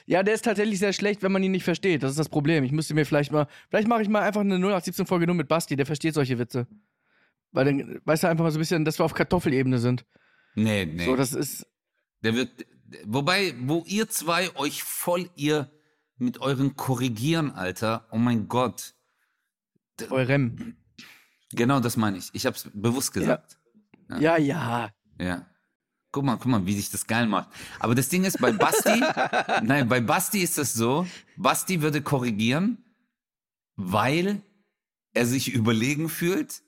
[0.07, 2.03] Ja, der ist tatsächlich sehr schlecht, wenn man ihn nicht versteht.
[2.03, 2.63] Das ist das Problem.
[2.63, 5.49] Ich müsste mir vielleicht mal, vielleicht mache ich mal einfach eine 0817 Folge nur mit
[5.49, 6.69] Basti, der versteht solche Witze.
[7.51, 10.05] Weil dann, weißt du, einfach mal so ein bisschen, dass wir auf Kartoffelebene sind.
[10.55, 11.05] Nee, nee.
[11.05, 11.67] So, das ist,
[12.23, 12.51] Der wird,
[13.05, 15.71] wobei, wo ihr zwei euch voll ihr
[16.19, 18.95] mit euren Korrigieren, Alter, oh mein Gott.
[20.11, 20.77] eurem.
[21.53, 22.31] Genau das meine ich.
[22.33, 23.59] Ich hab's bewusst gesagt.
[24.21, 24.91] Ja, ja.
[25.19, 25.47] Ja.
[26.13, 27.49] Guck mal, guck mal, wie sich das geil macht.
[27.79, 29.03] Aber das Ding ist, bei Basti,
[29.63, 32.79] nein, bei Basti ist es so, Basti würde korrigieren,
[33.77, 34.43] weil
[35.13, 36.63] er sich überlegen fühlt,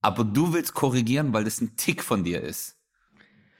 [0.00, 2.76] aber du willst korrigieren, weil das ein Tick von dir ist.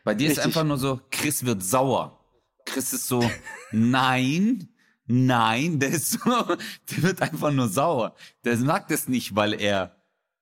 [0.04, 0.44] Bei dir ist Richtig.
[0.44, 2.24] einfach nur so, Chris wird sauer.
[2.64, 3.28] Chris ist so,
[3.72, 4.68] nein,
[5.06, 6.20] nein, der ist so,
[6.90, 8.14] der wird einfach nur sauer.
[8.44, 9.96] Der mag das nicht, weil er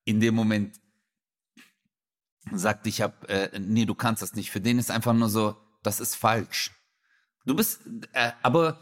[0.05, 0.81] in dem Moment
[2.52, 4.50] sagt, ich hab, äh, nee, du kannst das nicht.
[4.50, 6.70] Für den ist einfach nur so, das ist falsch.
[7.46, 7.80] Du bist,
[8.12, 8.80] äh, aber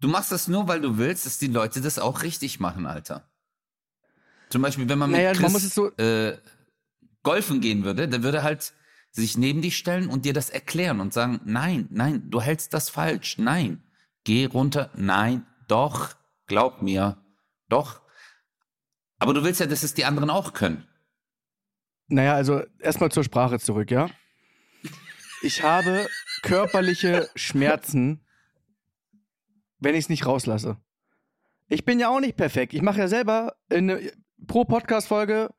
[0.00, 3.28] du machst das nur, weil du willst, dass die Leute das auch richtig machen, Alter.
[4.50, 6.38] Zum Beispiel, wenn man mit Naja, man Chris es so- äh,
[7.22, 8.72] golfen gehen würde, der würde halt
[9.10, 12.90] sich neben dich stellen und dir das erklären und sagen, nein, nein, du hältst das
[12.90, 13.82] falsch, nein,
[14.24, 16.14] geh runter, nein, doch,
[16.46, 17.16] glaub mir,
[17.68, 18.00] doch.
[19.18, 20.86] Aber du willst ja, dass es die anderen auch können.
[22.08, 24.08] Naja, also erstmal zur Sprache zurück, ja?
[25.42, 26.06] Ich habe
[26.42, 28.24] körperliche Schmerzen,
[29.78, 30.78] wenn ich es nicht rauslasse.
[31.68, 32.74] Ich bin ja auch nicht perfekt.
[32.74, 34.10] Ich mache ja selber in,
[34.46, 35.52] pro Podcast-Folge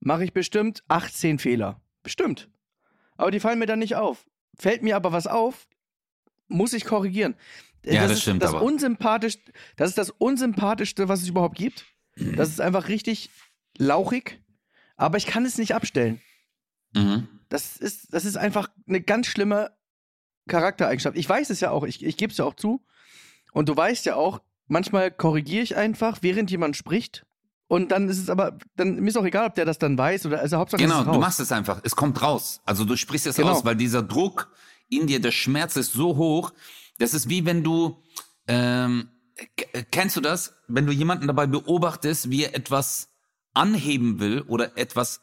[0.00, 1.80] mache ich bestimmt 18 Fehler.
[2.02, 2.48] Bestimmt.
[3.16, 4.26] Aber die fallen mir dann nicht auf.
[4.56, 5.68] Fällt mir aber was auf,
[6.48, 7.34] muss ich korrigieren.
[7.84, 8.62] Ja, das ist stimmt das aber.
[8.62, 9.38] Unsympathisch,
[9.76, 11.86] das ist das Unsympathischste, was es überhaupt gibt.
[12.16, 13.30] Das ist einfach richtig
[13.76, 14.40] lauchig,
[14.98, 16.20] aber ich kann es nicht abstellen.
[16.94, 17.28] Mhm.
[17.48, 19.70] Das ist, das ist einfach eine ganz schlimme
[20.48, 21.16] Charaktereigenschaft.
[21.16, 22.84] Ich weiß es ja auch, ich, ich gebe es ja auch zu.
[23.52, 27.24] Und du weißt ja auch, manchmal korrigiere ich einfach, während jemand spricht.
[27.68, 30.24] Und dann ist es aber, dann mir ist auch egal, ob der das dann weiß
[30.26, 31.12] oder also Hauptsache Genau, raus.
[31.14, 31.80] du machst es einfach.
[31.84, 32.60] Es kommt raus.
[32.64, 33.50] Also du sprichst es Genau.
[33.50, 34.50] aus, weil dieser Druck
[34.88, 36.52] in dir, der Schmerz ist so hoch.
[36.98, 38.02] Das ist wie wenn du,
[38.46, 39.10] ähm,
[39.90, 40.54] kennst du das?
[40.66, 43.10] Wenn du jemanden dabei beobachtest, wie er etwas
[43.58, 45.20] anheben will oder etwas,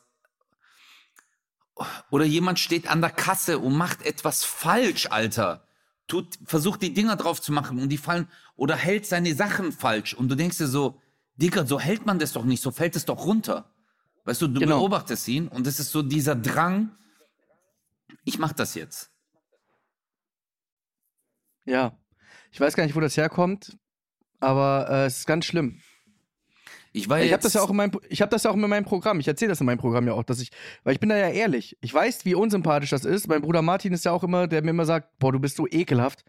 [2.10, 5.68] oder jemand steht an der Kasse und macht etwas falsch, Alter.
[6.08, 10.14] Tut, versucht die Dinger drauf zu machen und die fallen, oder hält seine Sachen falsch
[10.14, 11.02] und du denkst dir so,
[11.38, 13.74] Digga, so hält man das doch nicht, so fällt es doch runter.
[14.24, 14.80] Weißt du, du Genau.
[14.80, 16.96] beobachtest ihn und es ist so dieser Drang,
[18.24, 19.12] ich mach das jetzt.
[21.66, 21.98] Ja.
[22.52, 23.78] Ich weiß gar nicht, wo das herkommt,
[24.40, 25.82] aber äh, es ist ganz schlimm.
[26.96, 28.62] Ich war Ich habe das ja auch in meinem, ich habe das ja auch in
[28.62, 29.20] meinem Programm.
[29.20, 30.50] Ich erzähle das in meinem Programm ja auch, dass ich,
[30.84, 31.78] weil ich bin da ja ehrlich.
[31.82, 33.28] Ich weiß, wie unsympathisch das ist.
[33.28, 35.68] Mein Bruder Martin ist ja auch immer, der mir immer sagt, boah, du bist so
[35.68, 36.24] ekelhaft.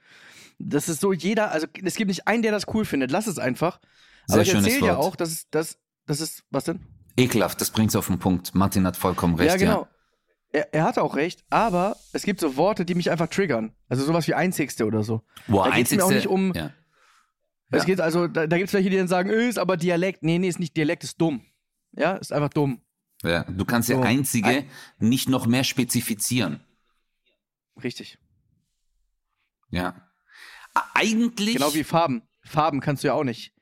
[0.58, 3.10] Das ist so jeder, also es gibt nicht einen, der das cool findet.
[3.10, 3.80] Lass es einfach.
[4.26, 6.80] Sehr Aber ich erzähle ja auch, dass es, das, das ist, was denn?
[7.18, 8.54] ekelhaft, das bringt's auf den Punkt.
[8.54, 9.50] Martin hat vollkommen recht.
[9.50, 9.86] ja, genau.
[10.52, 13.72] Er, er hat auch recht, aber es gibt so Worte, die mich einfach triggern.
[13.88, 15.22] Also sowas wie Einzigste oder so.
[15.48, 16.70] Boah, Da geht's mir auch einzigste- nicht um- Ja.
[17.70, 20.22] Es geht also, da, da gibt es welche, die dann sagen, äh, ist aber Dialekt.
[20.22, 21.44] Nee, nee, ist nicht Dialekt, ist dumm.
[21.92, 22.80] Ja, ist einfach dumm.
[23.22, 24.02] Ja, du kannst ja So.
[24.02, 26.60] einzige Ein- nicht noch mehr spezifizieren.
[27.82, 28.18] Richtig.
[29.70, 30.10] Ja.
[30.94, 31.54] Eigentlich.
[31.56, 32.22] Genau wie Farben.
[32.42, 33.52] Farben kannst du ja auch nicht.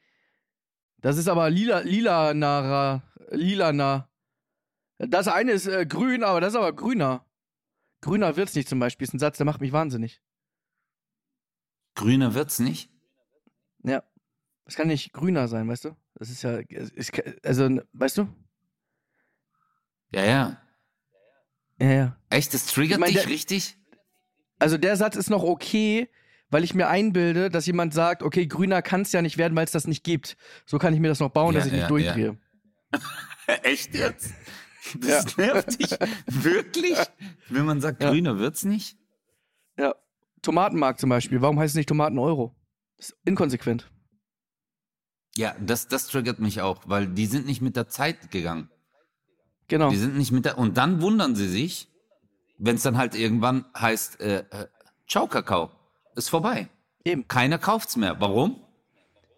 [0.98, 4.10] Das ist aber lila, lila, nara, lila, na.
[4.98, 7.24] Das eine ist äh, grün, aber das ist aber grüner.
[8.00, 9.06] Grüner wird's nicht zum Beispiel.
[9.06, 10.20] Ist ein Satz, der macht mich wahnsinnig.
[11.94, 12.90] grüner wird's nicht.
[14.64, 14.66] Ja.
[14.66, 15.96] Das kann nicht grüner sein, weißt du?
[16.14, 17.12] Das ist ja, es ist,
[17.44, 18.28] also, weißt du?
[20.12, 20.60] Ja, ja.
[21.78, 22.16] Ja, ja.
[22.30, 23.76] Echt, das triggert Ich mein, dich der- richtig?
[24.58, 26.08] Also der Satz ist noch okay,
[26.48, 29.64] weil ich mir einbilde, dass jemand sagt, okay, grüner kann es ja nicht werden, weil
[29.64, 30.36] es das nicht gibt.
[30.64, 32.38] So kann ich mir das noch bauen, Ja, dass ich ja, nicht durchdrehe.
[33.64, 34.32] Echt jetzt?
[35.00, 35.90] Das nervt dich
[36.26, 36.96] wirklich?
[37.48, 38.10] Wenn man sagt, Ja.
[38.10, 38.96] grüner wird's nicht?
[39.76, 39.94] Ja.
[40.42, 41.42] Tomatenmarkt zum Beispiel.
[41.42, 42.54] Warum heißt es nicht Tomaten-Euro?
[42.96, 43.90] Das ist inkonsequent.
[45.36, 48.70] Ja, das, das triggert mich auch, weil die sind nicht mit der Zeit gegangen.
[49.68, 49.90] Genau.
[49.90, 50.58] Die sind nicht mit der.
[50.58, 51.88] Und dann wundern sie sich,
[52.58, 54.66] wenn es dann halt irgendwann heißt, äh, äh,
[55.08, 55.70] Ciao Kakao,
[56.14, 56.68] ist vorbei.
[57.04, 57.26] Eben.
[57.28, 58.20] Keiner kauft's mehr.
[58.20, 58.60] Warum?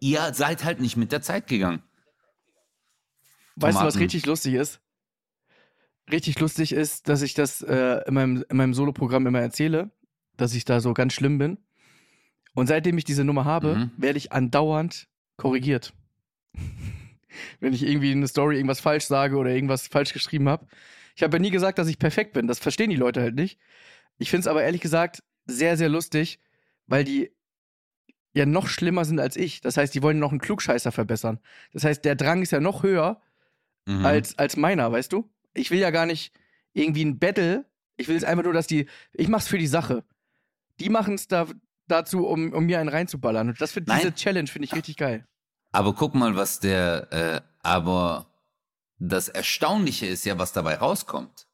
[0.00, 1.82] Ihr seid halt nicht mit der Zeit gegangen.
[3.56, 4.80] Weißt du, was richtig lustig ist?
[6.10, 9.90] Richtig lustig ist, dass ich das äh, in meinem, in meinem Soloprogramm immer erzähle,
[10.36, 11.58] dass ich da so ganz schlimm bin.
[12.54, 13.90] Und seitdem ich diese Nummer habe, Mhm.
[13.96, 15.92] werde ich andauernd korrigiert.
[17.60, 20.66] Wenn ich irgendwie in eine Story irgendwas falsch sage oder irgendwas falsch geschrieben habe.
[21.14, 22.46] Ich habe ja nie gesagt, dass ich perfekt bin.
[22.46, 23.58] Das verstehen die Leute halt nicht.
[24.18, 26.40] Ich finde es aber ehrlich gesagt sehr, sehr lustig,
[26.86, 27.32] weil die
[28.34, 29.60] ja noch schlimmer sind als ich.
[29.60, 31.38] Das heißt, die wollen noch einen Klugscheißer verbessern.
[31.72, 33.20] Das heißt, der Drang ist ja noch höher,
[33.88, 34.04] Mhm.
[34.04, 35.30] als, als meiner, weißt du?
[35.54, 36.32] Ich will ja gar nicht
[36.72, 37.64] irgendwie ein Battle.
[37.96, 38.86] Ich will jetzt einfach nur, dass die.
[39.12, 40.04] Ich mach's für die Sache.
[40.80, 41.46] Die machen es da,
[41.88, 43.48] dazu, um, um mir einen reinzuballern.
[43.50, 43.98] Und das für Nein.
[44.00, 45.26] diese Challenge finde ich richtig geil.
[45.72, 48.26] Aber guck mal, was der, äh, aber
[48.98, 51.46] das Erstaunliche ist ja, was dabei rauskommt.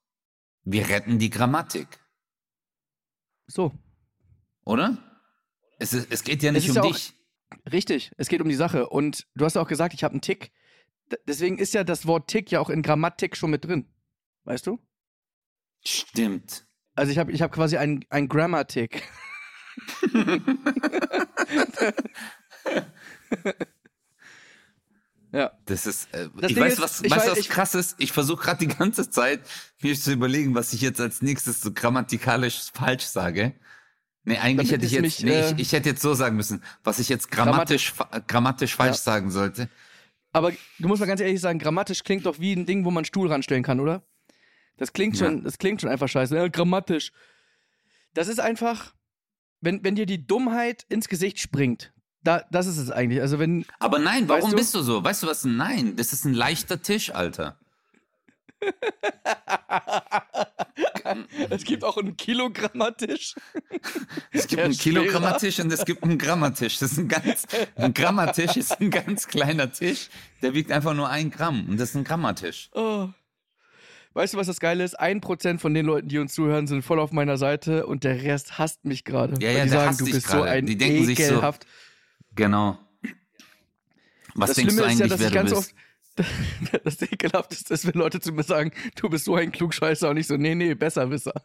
[0.64, 1.88] Wir retten die Grammatik,
[3.48, 3.72] So,
[4.64, 4.96] oder?
[5.80, 7.14] Es, ist, es geht ja nicht um ja dich.
[7.72, 8.12] richtig.
[8.16, 8.88] Es geht um die Sache.
[8.88, 10.52] Und du hast ja auch gesagt, ich habe einen Tick.
[11.10, 13.92] D deswegen ist ja das Wort Tick ja auch in Grammatik schon mit drin.
[14.44, 14.78] Weißt du?
[15.84, 16.64] Stimmt.
[16.94, 19.02] Also ich habe ich hab quasi einen, einen Grammar-Tick.
[25.32, 25.50] ja.
[25.66, 27.48] Das ist, äh, Das ich Ding weiß, ist, was, ich weißt weiß- du, was ich-
[27.48, 27.96] krass ist?
[27.98, 29.40] Ich versuche gerade die ganze Zeit,
[29.80, 33.54] mir zu überlegen, was ich jetzt als nächstes so grammatikalisch falsch sage.
[34.24, 36.36] Nee, eigentlich Damit hätte ich jetzt, mich, nee, äh, ich, ich hätte jetzt so sagen
[36.36, 39.02] müssen, was ich jetzt grammatisch, fa- grammatisch falsch Ja.
[39.02, 39.68] sagen sollte.
[40.32, 42.98] Aber du musst mal ganz ehrlich sagen, grammatisch klingt doch wie ein Ding, wo man
[43.00, 44.02] einen Stuhl ranstellen kann, oder?
[44.76, 45.26] Das klingt Ja.
[45.26, 46.36] schon, das klingt schon einfach scheiße.
[46.36, 47.10] Ja, grammatisch.
[48.14, 48.94] Das ist einfach,
[49.62, 51.92] wenn, wenn dir die Dummheit ins Gesicht springt.
[52.24, 53.20] Da, das ist es eigentlich.
[53.22, 54.56] Also wenn, Aber nein, warum Weißt du?
[54.56, 55.02] bist du so?
[55.02, 55.44] Weißt du was?
[55.44, 57.58] Nein, das ist ein leichter Tisch, Alter.
[61.50, 63.34] es gibt auch einen Kilogrammatisch.
[64.30, 64.76] Es gibt Der einen.
[64.76, 66.78] Kilogrammatisch und es gibt einen Grammatisch.
[66.78, 70.08] Das ist ein ganz, ein Grammatisch ist ein ganz kleiner Tisch,
[70.42, 72.70] der wiegt einfach nur ein Gramm und das ist ein Grammatisch.
[72.72, 73.08] Oh.
[74.14, 74.98] Weißt du, was das Geile ist?
[74.98, 78.22] Ein Prozent von den Leuten, die uns zuhören, sind voll auf meiner Seite und der
[78.22, 79.34] Rest hasst mich gerade.
[79.42, 81.66] Ja, ja, die sagen, du bist so ein Die denken sich so, ekelhaft.
[82.34, 82.78] Genau.
[84.34, 85.62] Was das denkst Schlimme du ist ja, eigentlich, dass wer ich ganz bist?
[85.62, 85.74] oft.
[86.84, 90.26] Das ekelhafteste ist, wenn Leute zu mir sagen, du bist so ein Klugscheißer und ich
[90.26, 91.32] so, nee, nee, Besserwisser.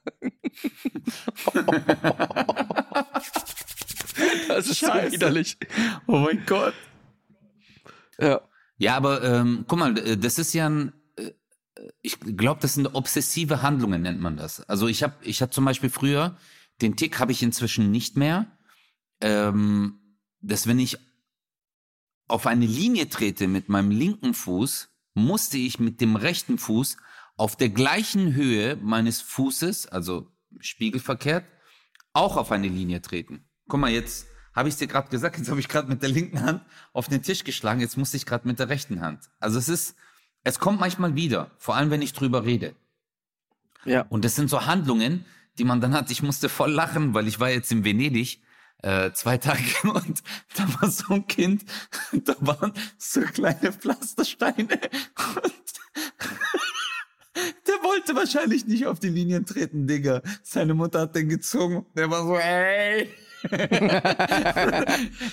[4.50, 5.14] das ist so Scheiße.
[5.14, 5.58] widerlich.
[6.06, 6.74] Oh mein Gott.
[8.20, 8.42] Ja.
[8.78, 10.92] Ja, aber ähm, guck mal, äh, das ist ja ein,
[12.02, 14.62] ich glaube, das sind obsessive Handlungen, nennt man das.
[14.62, 16.38] Also ich habe, ich hatte zum Beispiel früher,
[16.82, 18.48] den Tick habe ich inzwischen nicht mehr,
[19.22, 20.00] ähm,
[20.42, 20.98] dass wenn ich
[22.28, 26.98] auf eine Linie trete mit meinem linken Fuß, musste ich mit dem rechten Fuß
[27.38, 31.46] auf der gleichen Höhe meines Fußes, also spiegelverkehrt,
[32.14, 33.48] auch auf eine Linie treten.
[33.68, 36.42] Guck mal, jetzt habe ich dir gerade gesagt, jetzt habe ich gerade mit der linken
[36.42, 39.30] Hand auf den Tisch geschlagen, jetzt musste ich gerade mit der rechten Hand.
[39.40, 39.96] Also es ist,
[40.48, 42.74] es kommt manchmal wieder, vor allem wenn ich drüber rede.
[43.84, 44.06] Ja.
[44.10, 45.26] Und das sind so Handlungen,
[45.58, 46.10] die man dann hat.
[46.10, 48.42] Ich musste voll lachen, weil ich war jetzt in Venedig
[48.82, 50.24] äh, zwei Tage und
[50.56, 51.66] da war so ein Kind,
[52.14, 54.80] da waren so kleine Pflastersteine der
[57.84, 60.22] wollte wahrscheinlich nicht auf die Linien treten, Digga.
[60.44, 61.86] Seine Mutter hat den gezogen.
[61.96, 63.10] Der war so, ey.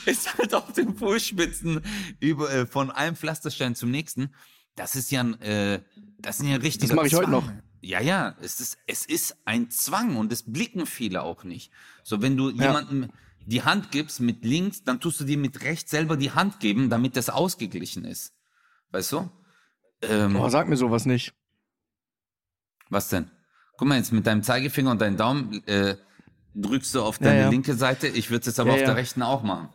[0.07, 1.81] ist halt auf den Fußspitzen
[2.21, 4.35] über, äh, von einem Pflasterstein zum nächsten.
[4.77, 5.81] Das ist ja ein, äh,
[6.19, 7.51] das ist ja ein richtiger Das mache ich heute noch.
[7.81, 11.71] Ja, ja, es ist, es ist ein Zwang und es blicken viele auch nicht.
[12.03, 12.67] So, wenn du ja.
[12.67, 13.11] jemandem
[13.47, 16.89] die Hand gibst mit links, dann tust du dir mit rechts selber die Hand geben,
[16.89, 18.33] damit das ausgeglichen ist.
[18.91, 19.31] Weißt du?
[20.03, 21.35] Ähm, oh, sag mir sowas nicht.
[22.89, 23.31] Was denn?
[23.77, 25.97] Guck mal, jetzt mit deinem Zeigefinger und deinem Daumen äh,
[26.55, 27.51] drückst du auf deine ja, ja.
[27.51, 28.07] linke Seite.
[28.09, 29.69] Ich würde es jetzt aber auf der rechten auch machen.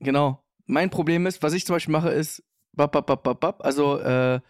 [0.00, 0.42] Genau.
[0.66, 4.40] Mein Problem ist, was ich zum Beispiel mache, ist, bap, bap, bap, bap, also äh,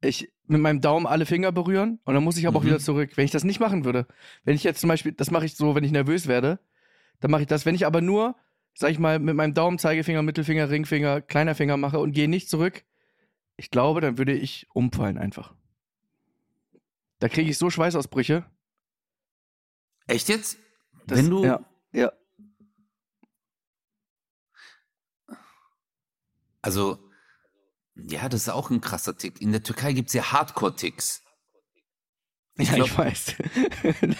[0.00, 2.62] ich mit meinem Daumen alle Finger berühren und dann muss ich aber mhm.
[2.62, 3.10] auch wieder zurück.
[3.16, 4.06] Wenn ich das nicht machen würde,
[4.44, 6.58] wenn ich jetzt zum Beispiel, das mache ich so, wenn ich nervös werde,
[7.20, 7.64] dann mache ich das.
[7.64, 8.36] Wenn ich aber nur,
[8.74, 12.50] sag ich mal, mit meinem Daumen, Zeigefinger, Mittelfinger, Ringfinger, kleiner Finger mache und gehe nicht
[12.50, 12.84] zurück,
[13.56, 15.54] ich glaube, dann würde ich umfallen einfach.
[17.20, 18.44] Da kriege ich so Schweißausbrüche.
[20.08, 20.58] Echt jetzt?
[21.06, 21.44] Das, Wenn du.
[21.44, 22.12] Ja, ja.
[26.62, 26.98] Also,
[27.94, 29.40] ja, das ist auch ein krasser Tick.
[29.40, 31.22] In der Türkei gibt es ja Hardcore-Ticks.
[32.56, 33.34] Ich ja, glaub, ich weiß.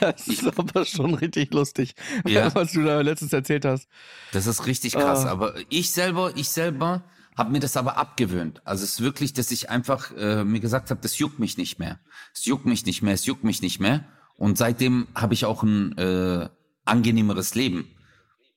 [0.00, 1.94] das ist ich, aber schon richtig lustig,
[2.26, 2.54] ja.
[2.54, 3.88] was du da letztens erzählt hast.
[4.32, 5.24] Das ist richtig krass.
[5.24, 5.28] Uh.
[5.28, 7.04] Aber ich selber, ich selber
[7.36, 8.60] habe mir das aber abgewöhnt.
[8.64, 11.78] Also es ist wirklich, dass ich einfach äh, mir gesagt habe, das juckt mich nicht
[11.78, 11.98] mehr.
[12.34, 14.04] Es juckt mich nicht mehr, es juckt mich nicht mehr.
[14.36, 16.48] Und seitdem habe ich auch ein äh,
[16.84, 17.94] angenehmeres Leben.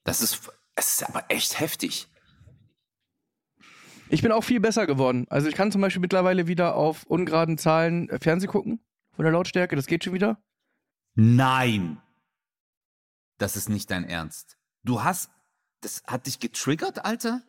[0.03, 2.07] Das ist, es ist aber echt heftig.
[4.09, 5.25] Ich bin auch viel besser geworden.
[5.29, 8.79] Also ich kann zum Beispiel mittlerweile wieder auf ungeraden Zahlen äh, Fernseh gucken
[9.13, 9.75] von der Lautstärke.
[9.75, 10.41] Das geht schon wieder.
[11.15, 12.01] Nein.
[13.37, 14.57] Das ist nicht dein Ernst.
[14.83, 15.31] Du hast,
[15.81, 17.41] das hat dich getriggert, Alter?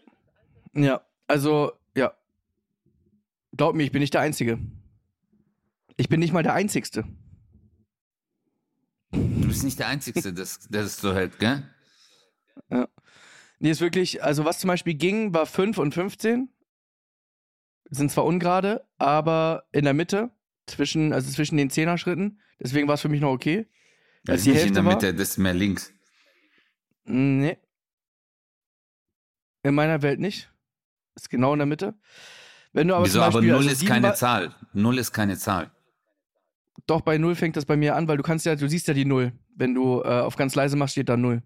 [0.73, 1.03] Ja.
[1.27, 2.13] Also, ja.
[3.57, 4.59] Glaub mir, ich bin nicht der Einzige.
[5.97, 7.05] Ich bin nicht mal der Einzigste.
[9.13, 10.33] Du bist nicht der Einzige, der
[10.71, 11.63] das so hält, gell?
[12.71, 12.89] Ja.
[13.59, 16.49] Nee, ist wirklich, also was zum Beispiel ging, war 5 und 15.
[17.89, 20.31] Sind zwar ungerade, aber in der Mitte,
[20.67, 22.41] zwischen, also zwischen den Zehner-Schritten.
[22.59, 23.67] Deswegen war es für mich noch okay.
[24.25, 25.93] Das ist nicht Hälfte in der Mitte, war, das ist mehr links.
[27.05, 27.57] Nee.
[29.63, 30.51] In meiner Welt nicht.
[31.15, 31.95] Ist genau in der Mitte.
[32.73, 34.55] Wenn du aber Wieso, Beispiel, aber 0 also ist keine Zahl.
[34.73, 35.71] 0 ist keine Zahl.
[36.87, 38.95] Doch, bei 0 fängt das bei mir an, weil du kannst ja, du siehst ja
[38.95, 39.33] die 0.
[39.55, 41.43] Wenn du äh, auf ganz leise machst, steht da 0.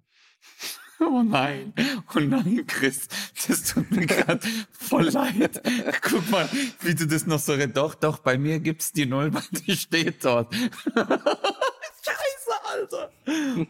[1.02, 1.72] Oh nein,
[2.14, 3.08] oh nein, Chris,
[3.46, 5.62] das tut mir gerade voll leid.
[6.02, 6.46] Guck mal,
[6.82, 7.78] wie du das noch so redest.
[7.78, 10.54] Doch, doch, bei mir gibt's die Null, weil die steht dort.
[10.94, 13.10] Scheiße, Alter.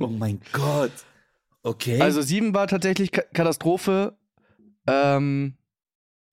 [0.01, 0.93] Oh mein Gott.
[1.63, 2.01] Okay.
[2.01, 4.17] Also 7 war tatsächlich Katastrophe.
[4.87, 5.55] Ähm,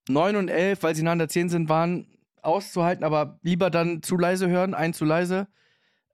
[0.08, 2.06] 9 und 11, weil sie an der 10 sind, waren
[2.42, 5.46] auszuhalten, aber lieber dann zu leise hören, ein zu leise,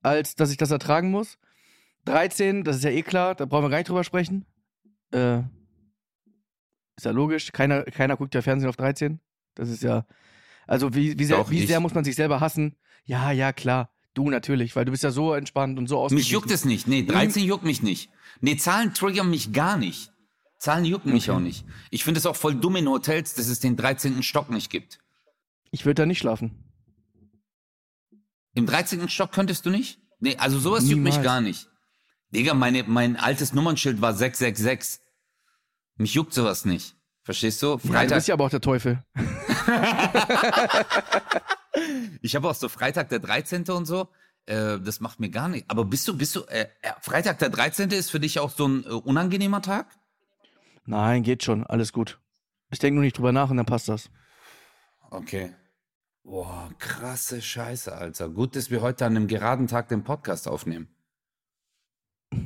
[0.03, 1.38] als dass ich das ertragen muss.
[2.07, 4.44] 13, das ist ja eh klar, da brauchen wir gar nicht drüber sprechen.
[5.14, 5.42] Äh,
[6.96, 9.20] ist ja logisch, keiner, keiner guckt ja Fernsehen auf 13.
[9.55, 10.07] Das ist ja.
[10.66, 12.77] Also, wie, wie, sehr, wie sehr muss man sich selber hassen?
[13.05, 13.90] Ja, ja, klar.
[14.14, 16.27] Du natürlich, weil du bist ja so entspannt und so ausgeglichen.
[16.27, 16.87] Mich juckt es nicht.
[16.87, 18.11] Nee, 13 juckt mich nicht.
[18.40, 20.12] Nee, Zahlen triggern mich gar nicht.
[20.57, 21.37] Zahlen jucken mich okay.
[21.37, 21.64] auch nicht.
[21.90, 24.22] Ich finde es auch voll dumm in Hotels, dass es den 13.
[24.22, 24.98] Stock nicht gibt.
[25.72, 26.53] Ich würde da nicht schlafen.
[28.55, 29.09] Im 13.
[29.09, 30.00] Stock könntest du nicht?
[30.20, 31.16] Nee, also sowas Niemals.
[31.16, 31.68] juckt mich gar nicht.
[32.31, 35.04] Digga, meine, mein altes Nummernschild war 666.
[35.96, 36.96] Mich juckt sowas nicht.
[37.22, 37.78] Verstehst du?
[37.78, 37.94] Freitag.
[37.94, 39.02] Ja, du bist ja aber auch der Teufel.
[42.20, 43.64] ich habe auch so Freitag der 13.
[43.70, 44.09] und so.
[44.46, 45.64] Äh, das macht mir gar nicht.
[45.68, 47.90] Aber bist du, bist du, äh, äh Freitag der 13.
[47.90, 49.87] ist für dich auch so ein äh, unangenehmer Tag?
[50.85, 51.64] Nein, geht schon.
[51.64, 52.20] Alles gut.
[52.70, 54.11] Ich denke nur nicht drüber nach und dann passt das.
[55.11, 55.54] Okay.
[56.24, 58.28] Boah, krasse Scheiße, Alter.
[58.28, 60.88] Gut, dass wir heute an einem geraden Tag den Podcast aufnehmen.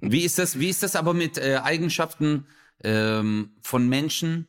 [0.00, 2.46] wie ist das, wie ist das aber mit äh, Eigenschaften
[2.82, 4.48] ähm, von Menschen?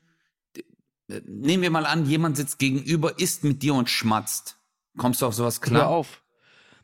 [1.07, 4.59] Äh, nehmen wir mal an, jemand sitzt gegenüber, isst mit dir und schmatzt.
[4.97, 5.83] Kommst du auf sowas klar?
[5.83, 6.23] Hör auf.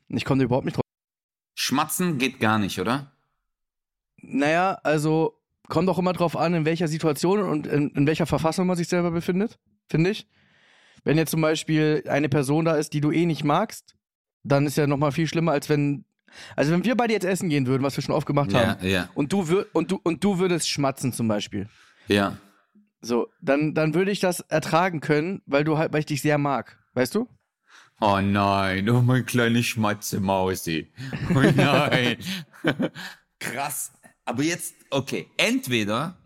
[0.09, 0.83] Ich komme überhaupt nicht drauf.
[1.55, 3.15] Schmatzen geht gar nicht, oder?
[4.17, 8.67] Naja, also kommt auch immer drauf an, in welcher Situation und in, in welcher Verfassung
[8.67, 9.57] man sich selber befindet,
[9.89, 10.27] finde ich.
[11.03, 13.95] Wenn jetzt zum Beispiel eine Person da ist, die du eh nicht magst,
[14.43, 16.05] dann ist ja nochmal viel schlimmer, als wenn.
[16.55, 18.87] Also wenn wir beide jetzt essen gehen würden, was wir schon oft gemacht ja, haben,
[18.87, 19.09] ja.
[19.13, 21.67] Und, du wür und, du, und du würdest schmatzen zum Beispiel.
[22.07, 22.37] Ja.
[23.01, 26.37] So, dann, dann würde ich das ertragen können, weil du halt, weil ich dich sehr
[26.37, 26.77] mag.
[26.93, 27.27] Weißt du?
[27.99, 30.91] Oh nein, oh mein kleines Schmatze Mausi.
[31.29, 32.17] Oh nein.
[33.39, 33.91] Krass.
[34.25, 36.17] Aber jetzt, okay, entweder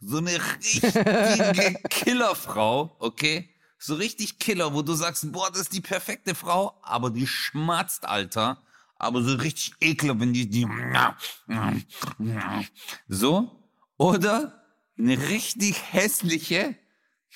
[0.00, 3.48] so eine richtige Killerfrau, okay?
[3.78, 8.06] So richtig Killer, wo du sagst, boah, das ist die perfekte Frau, aber die schmatzt,
[8.06, 8.58] Alter.
[9.02, 10.64] Aber so richtig ekelhaft, wenn die, die,
[13.08, 13.68] so.
[13.96, 14.64] Oder
[14.96, 16.76] eine richtig hässliche,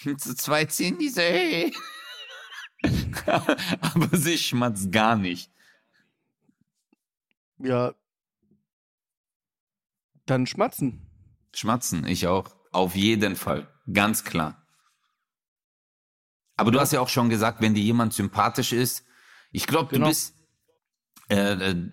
[0.04, 1.74] mit so zwei Zähnen, die so, hey.
[3.26, 5.50] aber sie schmatzt gar nicht.
[7.58, 7.96] Ja.
[10.24, 11.10] Dann schmatzen.
[11.52, 12.54] Schmatzen, ich auch.
[12.70, 13.68] Auf jeden Fall.
[13.92, 14.64] Ganz klar.
[16.56, 19.04] Aber du hast ja auch schon gesagt, wenn dir jemand sympathisch ist,
[19.50, 20.04] ich glaube, genau.
[20.04, 20.35] du bist,
[21.28, 21.90] äh, äh,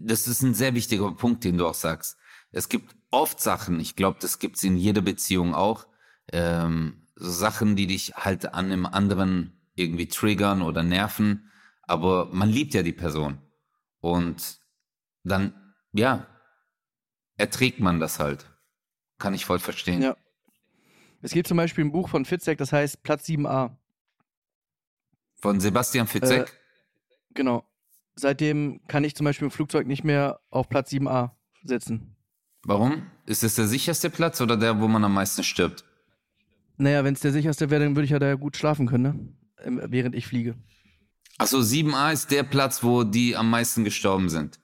[0.00, 2.16] das ist ein sehr wichtiger Punkt, den du auch sagst.
[2.52, 5.86] Es gibt oft Sachen, ich glaube, das gibt's in jeder Beziehung auch,
[6.32, 11.50] ähm, so Sachen, die dich halt an einem anderen irgendwie triggern oder nerven,
[11.82, 13.38] aber man liebt ja die Person.
[14.00, 14.60] Und
[15.24, 16.26] dann, ja,
[17.36, 18.46] erträgt man das halt.
[19.18, 20.02] Kann ich voll verstehen.
[20.02, 20.16] Ja.
[21.22, 23.76] Es gibt zum Beispiel ein Buch von Fitzek, das heißt Platz 7a.
[25.36, 26.48] Von Sebastian Fitzek?
[26.48, 27.64] Äh, genau.
[28.16, 32.16] Seitdem kann ich zum Beispiel im Flugzeug nicht mehr auf Platz 7a sitzen.
[32.64, 33.06] Warum?
[33.26, 35.84] Ist es der sicherste Platz oder der, wo man am meisten stirbt?
[36.78, 39.88] Naja, wenn es der sicherste wäre, dann würde ich ja da gut schlafen können, ne?
[39.88, 40.56] während ich fliege.
[41.38, 44.58] Achso, 7a ist der Platz, wo die am meisten gestorben sind.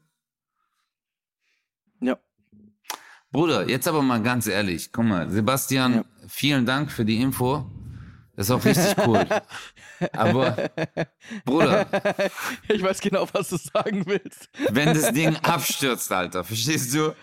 [2.01, 2.19] Ja.
[3.31, 4.93] Bruder, jetzt aber mal ganz ehrlich.
[4.93, 6.05] Guck mal, Sebastian, ja.
[6.27, 7.71] vielen Dank für die Info.
[8.35, 9.27] Das ist auch richtig cool.
[10.15, 10.71] Aber,
[11.45, 11.87] Bruder.
[12.69, 14.49] Ich weiß genau, was du sagen willst.
[14.71, 17.15] Wenn das Ding abstürzt, Alter, verstehst du?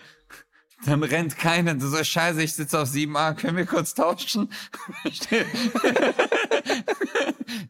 [0.84, 1.74] Dann rennt keiner.
[1.74, 4.50] Du sagst, scheiße, ich sitze auf 7a, können wir kurz tauschen?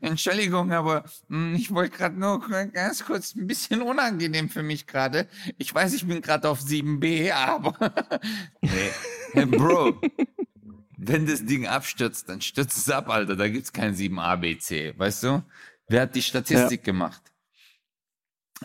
[0.01, 2.41] Entschuldigung, aber mh, hm, ich wollte gerade nur
[2.73, 5.27] ganz kurz ein bisschen unangenehm für mich gerade.
[5.59, 7.75] Ich weiß, ich bin gerade auf 7b, aber
[8.61, 8.71] nee.
[9.33, 10.01] Hey, Bro,
[11.03, 13.37] wenn das Ding abstürzt, dann stürzt es ab, Alter.
[13.37, 15.43] Da gibt's kein 7a, b, c, weißt du?
[15.89, 16.85] Wer hat die Statistik ja.
[16.85, 17.23] gemacht?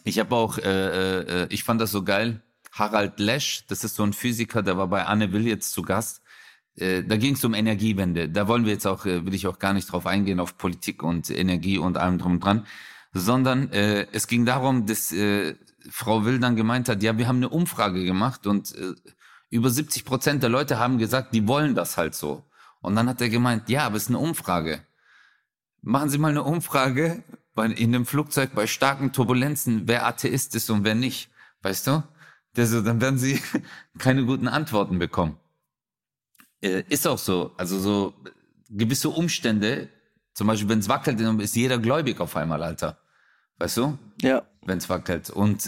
[0.04, 2.42] Ich habe auch, äh, äh, ich fand das so geil.
[2.72, 6.22] Harald Lesch, das ist so ein Physiker, der war bei Anne Will jetzt zu Gast.
[6.76, 8.28] Äh, da ging es um Energiewende.
[8.28, 11.04] Da wollen wir jetzt auch, äh, will ich auch gar nicht drauf eingehen, auf Politik
[11.04, 12.68] und Energie und allem drum und dran,
[13.14, 15.56] sondern äh, es ging darum, dass äh,
[15.90, 18.94] Frau Will dann gemeint hat, ja, wir haben eine Umfrage gemacht und äh,
[19.50, 22.44] über 70 Prozent der Leute haben gesagt, die wollen das halt so.
[22.82, 24.82] Und dann hat er gemeint, ja, aber es ist eine Umfrage.
[25.82, 27.24] Machen Sie mal eine Umfrage
[27.54, 31.30] bei, in einem Flugzeug bei starken Turbulenzen, wer Atheist ist und wer nicht.
[31.62, 32.04] Weißt du?
[32.58, 33.42] Also, dann werden Sie
[33.98, 35.38] keine guten Antworten bekommen.
[36.62, 37.54] Äh, ist auch so.
[37.58, 38.14] Also so
[38.70, 39.90] gewisse Umstände,
[40.34, 42.98] zum Beispiel, wenn es wackelt, dann ist jeder gläubig auf einmal, Alter.
[43.58, 43.98] Weißt du?
[44.22, 44.44] Ja.
[44.66, 45.30] Wenn es wackelt.
[45.30, 45.68] Und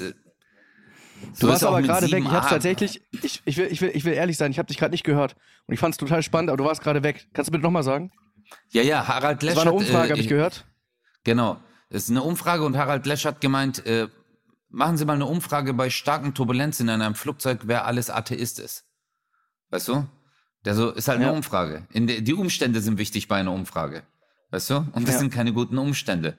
[1.33, 2.23] so du warst aber gerade weg.
[2.25, 4.77] Ich hab's tatsächlich, ich, ich, will, ich, will, ich will ehrlich sein, ich habe dich
[4.77, 5.35] gerade nicht gehört.
[5.65, 7.27] Und ich fand es total spannend, aber du warst gerade weg.
[7.33, 8.11] Kannst du bitte nochmal sagen?
[8.69, 9.55] Ja, ja, Harald Lesch.
[9.55, 10.65] Das war eine Umfrage, äh, habe ich gehört.
[11.23, 11.57] Genau.
[11.89, 14.07] Es ist eine Umfrage und Harald Lesch hat gemeint, äh,
[14.69, 18.85] machen Sie mal eine Umfrage bei starken Turbulenzen in einem Flugzeug, wer alles Atheist ist.
[19.69, 20.07] Weißt du?
[20.65, 21.27] Der so ist halt ja.
[21.27, 21.87] eine Umfrage.
[21.93, 24.03] De, die Umstände sind wichtig bei einer Umfrage.
[24.51, 24.77] Weißt du?
[24.93, 25.19] Und das ja.
[25.19, 26.37] sind keine guten Umstände.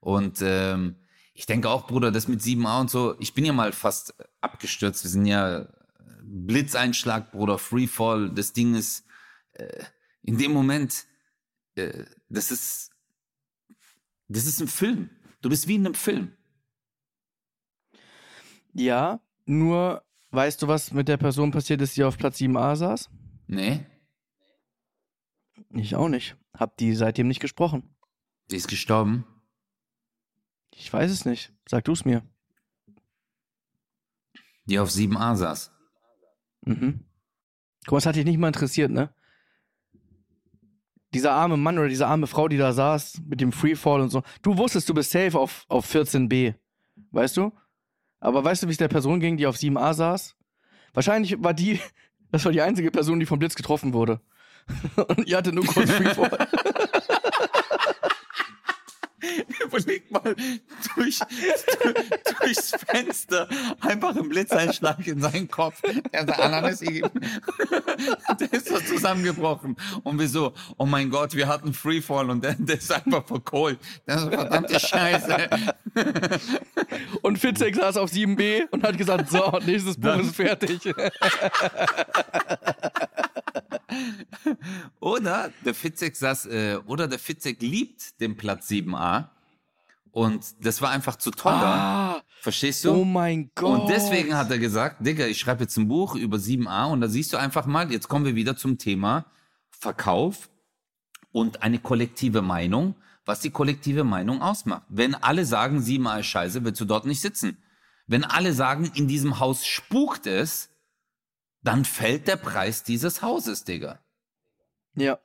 [0.00, 0.96] Und ähm,
[1.36, 5.04] ich denke auch, Bruder, das mit 7a und so, ich bin ja mal fast abgestürzt.
[5.04, 5.68] Wir sind ja
[6.22, 8.30] Blitzeinschlag, Bruder, Freefall.
[8.30, 9.04] Das Ding ist
[9.52, 9.84] äh,
[10.22, 11.04] in dem Moment,
[11.74, 12.90] äh, das ist,
[14.28, 15.10] das ist ein Film.
[15.42, 16.32] Du bist wie in einem Film.
[18.72, 23.10] Ja, nur weißt du, was mit der Person passiert ist, die auf Platz 7a saß?
[23.46, 23.84] Nee.
[25.74, 26.34] Ich auch nicht.
[26.54, 27.94] Hab die seitdem nicht gesprochen.
[28.50, 29.26] Die ist gestorben.
[30.78, 31.52] Ich weiß es nicht.
[31.68, 32.22] Sag du es mir.
[34.66, 35.72] Die auf 7a saß.
[36.62, 37.00] Mhm.
[37.84, 39.12] Guck mal, das hat dich nicht mal interessiert, ne?
[41.14, 44.22] Dieser arme Mann oder diese arme Frau, die da saß, mit dem Freefall und so.
[44.42, 46.54] Du wusstest, du bist safe auf, auf 14b.
[47.10, 47.52] Weißt du?
[48.20, 50.36] Aber weißt du, wie es der Person ging, die auf 7a saß?
[50.92, 51.80] Wahrscheinlich war die,
[52.30, 54.20] das war die einzige Person, die vom Blitz getroffen wurde.
[54.96, 56.48] und ihr hatte nur kurz Freefall.
[59.64, 60.34] Überleg mal,
[60.94, 61.18] durch,
[62.40, 63.48] durchs Fenster
[63.80, 65.80] einfach ein Blitzeinschlag in seinen Kopf.
[66.12, 66.80] Der ist Ananas
[68.40, 69.76] Der ist so zusammengebrochen.
[70.02, 73.78] Und wir so, oh mein Gott, wir hatten Freefall und der, der ist einfach verkohlt.
[74.04, 75.48] Das ist verdammte Scheiße.
[77.22, 80.80] Und Fitzek saß auf 7b und hat gesagt, so, nächstes Buch ist fertig.
[85.00, 89.30] oder der Fitzek saß, äh, oder der Fitzek liebt den Platz 7a.
[90.10, 91.52] Und das war einfach zu teuer.
[91.52, 92.92] Ah, Verstehst du?
[92.92, 93.80] Oh mein Gott.
[93.80, 97.08] Und deswegen hat er gesagt, Digga, ich schreibe jetzt ein Buch über 7a und da
[97.08, 99.26] siehst du einfach mal, jetzt kommen wir wieder zum Thema
[99.68, 100.48] Verkauf
[101.32, 102.94] und eine kollektive Meinung,
[103.26, 104.84] was die kollektive Meinung ausmacht.
[104.88, 107.58] Wenn alle sagen, 7a ist scheiße, willst du dort nicht sitzen.
[108.06, 110.70] Wenn alle sagen, in diesem Haus spukt es,
[111.62, 113.98] dann fällt der Preis dieses Hauses, Digga.
[114.94, 115.18] Ja.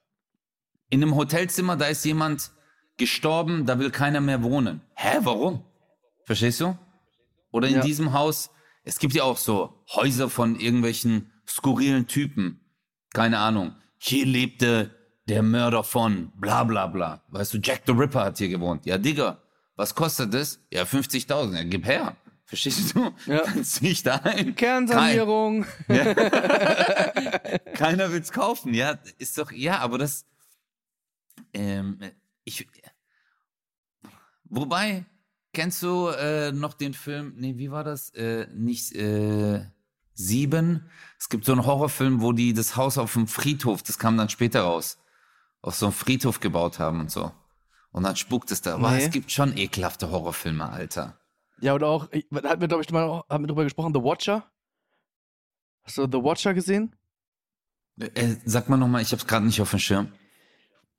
[0.89, 2.51] In einem Hotelzimmer, da ist jemand
[2.97, 4.81] gestorben, da will keiner mehr wohnen.
[4.95, 5.63] Hä, warum?
[6.25, 6.77] Verstehst du?
[7.51, 7.81] Oder in Ja.
[7.81, 8.49] diesem Haus,
[8.83, 12.59] es gibt ja auch so Häuser von irgendwelchen skurrilen Typen.
[13.13, 13.75] Keine Ahnung.
[13.97, 14.95] Hier lebte
[15.27, 17.23] der Mörder von bla bla bla.
[17.29, 18.85] Weißt du, Jack the Ripper hat hier gewohnt.
[18.85, 19.41] Ja, Digga,
[19.75, 20.59] was kostet das?
[20.71, 21.55] Ja, 50.000.
[21.55, 22.15] Ja, gib her.
[22.51, 23.13] Verstehst du?
[23.27, 23.39] Ja.
[23.45, 24.55] Kannst nicht ein.
[24.57, 25.65] Kernsanierung.
[27.75, 30.25] Keiner will's kaufen, ja, ist doch, ja, aber das,
[31.53, 31.97] ähm,
[32.43, 32.67] ich,
[34.43, 35.05] wobei,
[35.53, 39.65] kennst du äh, noch den Film, nee, wie war das, äh, nicht, äh,
[40.13, 40.89] Sieben?
[41.17, 44.27] Es gibt so einen Horrorfilm, wo die das Haus auf dem Friedhof, das kam dann
[44.27, 44.97] später raus,
[45.61, 47.31] auf so einem Friedhof gebaut haben und so.
[47.93, 48.73] Und dann spukt es da.
[48.75, 49.05] Aber Nee.
[49.05, 51.17] es gibt schon ekelhafte Horrorfilme, Alter.
[51.61, 54.43] Ja, oder auch, da hatten wir, glaube ich, mal haben wir drüber gesprochen, The Watcher.
[55.83, 56.95] Hast du The Watcher gesehen?
[57.99, 60.11] Äh, sag mal nochmal, ich hab's gerade nicht auf dem Schirm.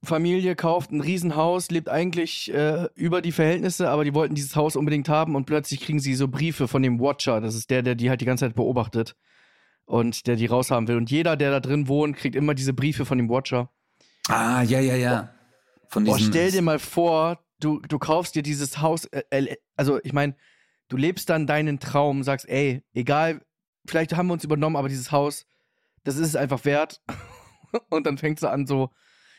[0.05, 4.75] Familie kauft ein Riesenhaus, lebt eigentlich äh, über die Verhältnisse, aber die wollten dieses Haus
[4.75, 7.41] unbedingt haben und plötzlich kriegen sie so Briefe von dem Watcher.
[7.41, 9.15] Das ist der, der die halt die ganze Zeit beobachtet
[9.85, 10.97] und der die raushaben will.
[10.97, 13.71] Und jeder, der da drin wohnt, kriegt immer diese Briefe von dem Watcher.
[14.29, 15.35] Ah, ja, ja, ja.
[15.89, 20.13] Von Boah, stell dir mal vor, du, du kaufst dir dieses Haus, äh, also ich
[20.13, 20.35] meine,
[20.93, 23.41] du lebst dann deinen Traum, sagst, ey, egal,
[23.87, 25.47] vielleicht haben wir uns übernommen, aber dieses Haus,
[26.05, 27.01] das ist es einfach wert.
[27.89, 28.91] und dann fängst du an so,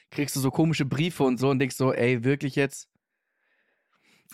[0.09, 2.89] kriegst du so komische Briefe und so und denkst so, ey, wirklich jetzt?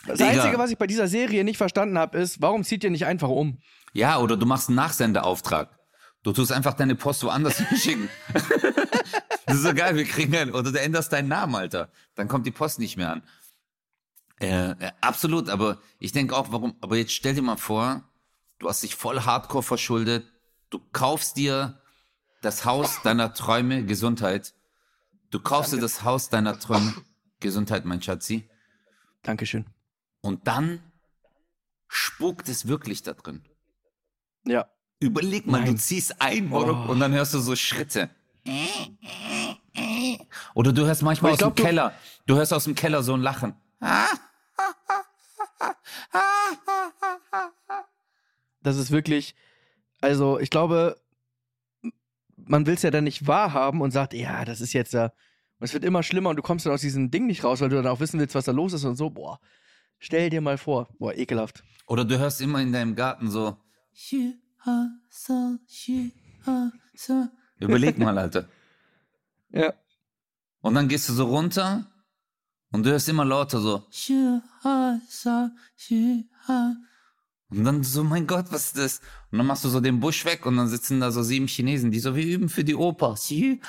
[0.06, 0.30] Das Digga.
[0.30, 3.28] Einzige, was ich bei dieser Serie nicht verstanden habe, ist, warum zieht ihr nicht einfach
[3.28, 3.58] um?
[3.92, 5.78] Ja, oder du machst einen Nachsendeauftrag.
[6.22, 8.08] Du tust einfach deine Post woanders hinschicken.
[9.44, 11.90] das ist so geil, wir kriegen einen, oder du änderst deinen Namen, Alter.
[12.14, 13.22] Dann kommt die Post nicht mehr an.
[14.40, 18.02] Äh, äh, absolut, aber ich denke auch, warum, aber jetzt stell dir mal vor,
[18.58, 20.26] du hast dich voll hardcore verschuldet,
[20.70, 21.78] du kaufst dir
[22.42, 24.54] das Haus deiner Träume, Gesundheit.
[25.30, 26.94] Du kaufst dir das Haus deiner Träume,
[27.40, 28.48] Gesundheit, mein Schatzi.
[29.22, 29.66] Dankeschön.
[30.22, 30.80] Und dann
[31.86, 33.44] spukt es wirklich da drin.
[34.46, 34.66] Ja.
[35.00, 35.74] Überleg mal, Nein.
[35.74, 36.92] du ziehst ein Morok Oh.
[36.92, 38.08] und dann hörst du so Schritte.
[40.54, 41.94] Oder du hörst manchmal aus glaub, dem Keller,
[42.26, 43.54] du hörst aus dem Keller so ein Lachen.
[48.62, 49.34] Das ist wirklich,
[50.00, 51.00] also ich glaube,
[52.36, 55.12] man will es ja dann nicht wahrhaben und sagt, ja, das ist jetzt ja,
[55.60, 57.68] und es wird immer schlimmer und du kommst dann aus diesem Ding nicht raus, weil
[57.68, 59.38] du dann auch wissen willst, was da los ist und so, boah,
[59.98, 61.62] stell dir mal vor, boah, ekelhaft.
[61.86, 63.56] Oder du hörst immer in deinem Garten so.
[67.58, 68.48] Überleg mal, Alter.
[69.52, 69.74] Ja.
[70.60, 71.90] Und dann gehst du so runter
[72.72, 73.84] und du hörst immer lauter so.
[77.50, 79.00] Und dann so, mein Gott, was ist das?
[79.32, 81.90] Und dann machst du so den Busch weg und dann sitzen da so sieben Chinesen,
[81.90, 83.16] die so, wir üben für die Oper.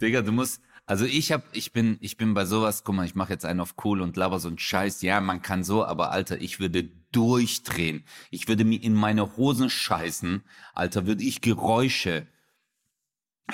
[0.00, 3.14] Digga, du musst, also ich hab, ich bin, ich bin bei sowas, guck mal, ich
[3.14, 5.02] mache jetzt einen auf cool und laber so einen Scheiß.
[5.02, 8.04] Ja, man kann so, aber Alter, ich würde durchdrehen.
[8.30, 10.42] Ich würde mir in meine Hosen scheißen.
[10.74, 12.26] Alter, würde ich Geräusche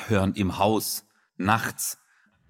[0.08, 1.06] hören im Haus,
[1.36, 1.98] nachts.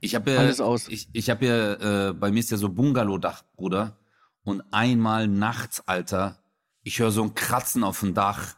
[0.00, 0.88] Ich habe ja, Alles aus.
[0.88, 3.98] ich, ich habe ja, äh, bei mir ist ja so Bungalow-Dach, Bruder.
[4.42, 6.42] Und einmal nachts, Alter,
[6.82, 8.56] ich höre so ein Kratzen auf dem Dach.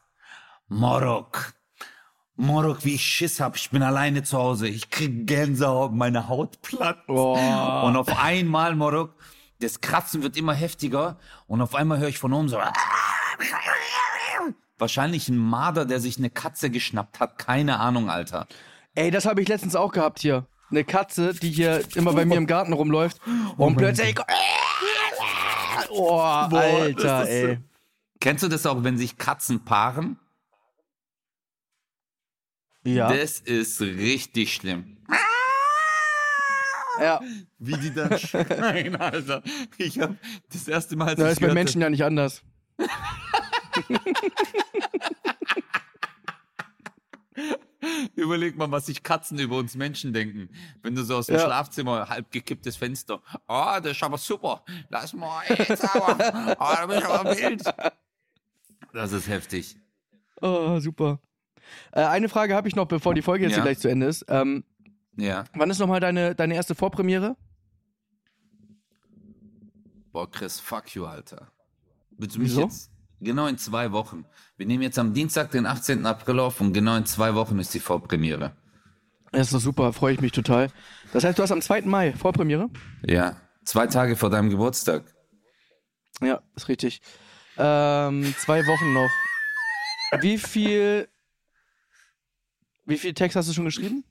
[0.68, 1.54] Morok.
[2.36, 3.56] Morok, wie ich Schiss hab.
[3.56, 4.66] Ich bin alleine zu Hause.
[4.66, 7.06] Ich krieg Gänsehaut, meine Haut platt.
[7.06, 7.84] Boah.
[7.84, 9.14] Und auf einmal, Morok,
[9.60, 11.18] das Kratzen wird immer heftiger.
[11.46, 12.58] Und auf einmal höre ich von oben so.
[14.78, 17.38] Wahrscheinlich ein Marder, der sich eine Katze geschnappt hat.
[17.38, 18.46] Keine Ahnung, Alter.
[18.94, 20.46] Ey, das habe ich letztens auch gehabt hier.
[20.70, 23.20] Eine Katze, die hier immer bei mir im Garten rumläuft
[23.58, 24.18] und plötzlich.
[25.90, 27.58] Oh, Alter, ey.
[28.20, 30.18] Kennst du das auch, wenn sich Katzen paaren?
[32.84, 33.12] Ja.
[33.12, 34.96] Das ist richtig schlimm.
[37.00, 37.20] ja.
[37.58, 39.42] Wie die dann schreien, Alter.
[39.78, 40.16] Ich hab
[40.52, 42.42] das erste Mal, Das ist bei Menschen ja nicht anders.
[48.14, 50.48] Überleg mal, was sich Katzen über uns Menschen denken.
[50.82, 51.40] Wenn du so aus dem Ja.
[51.44, 53.20] Schlafzimmer, halb gekipptes Fenster.
[53.48, 54.64] Oh, das ist aber super.
[54.88, 56.56] Lass mal jetzt aber.
[56.60, 57.62] Oh, da bin ich aber wild.
[58.92, 59.76] Das ist heftig.
[60.40, 61.18] Oh, super.
[61.92, 63.62] Äh, eine Frage habe ich noch, bevor die Folge jetzt Ja.
[63.62, 64.24] gleich zu Ende ist.
[64.28, 64.64] Ähm,
[65.16, 65.44] Ja.
[65.54, 67.36] Wann ist nochmal deine, deine erste Vorpremiere?
[70.12, 71.50] Boah, Chris, fuck you, Alter.
[72.18, 72.62] Willst du mich Wieso?
[72.62, 72.90] jetzt?
[73.20, 74.24] Genau in zwei Wochen.
[74.56, 76.04] Wir nehmen jetzt am Dienstag, den 18.
[76.06, 78.52] April auf und genau in zwei Wochen ist die Vorpremiere.
[79.30, 80.68] Das ist doch super, freue ich mich total.
[81.12, 81.82] Das heißt, du hast am 2.
[81.82, 82.68] Mai Vorpremiere?
[83.06, 83.36] Ja.
[83.64, 85.04] Zwei Tage vor deinem Geburtstag.
[86.20, 87.00] Ja, ist richtig.
[87.56, 89.10] Ähm, zwei Wochen noch.
[90.20, 91.08] Wie viel.
[92.84, 94.04] Wie viel Text hast du schon geschrieben?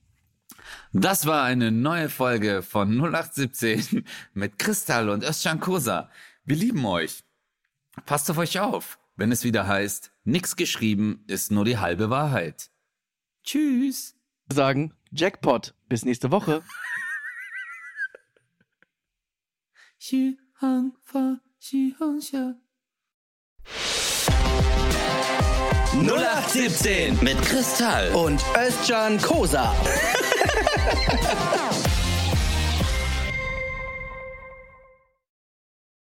[0.94, 6.10] Das war eine neue Folge von 0817 mit Kristall und Özcan Kosa.
[6.44, 7.24] Wir lieben euch.
[8.06, 12.72] Passt auf euch auf, wenn es wieder heißt, nix geschrieben ist nur die halbe Wahrheit.
[13.44, 14.16] Tschüss.
[14.50, 15.76] Sagen Jackpot.
[15.88, 16.64] Bis nächste Woche.
[25.94, 28.12] 0817 Mit Kristall.
[28.14, 29.76] und Özcan Kosa.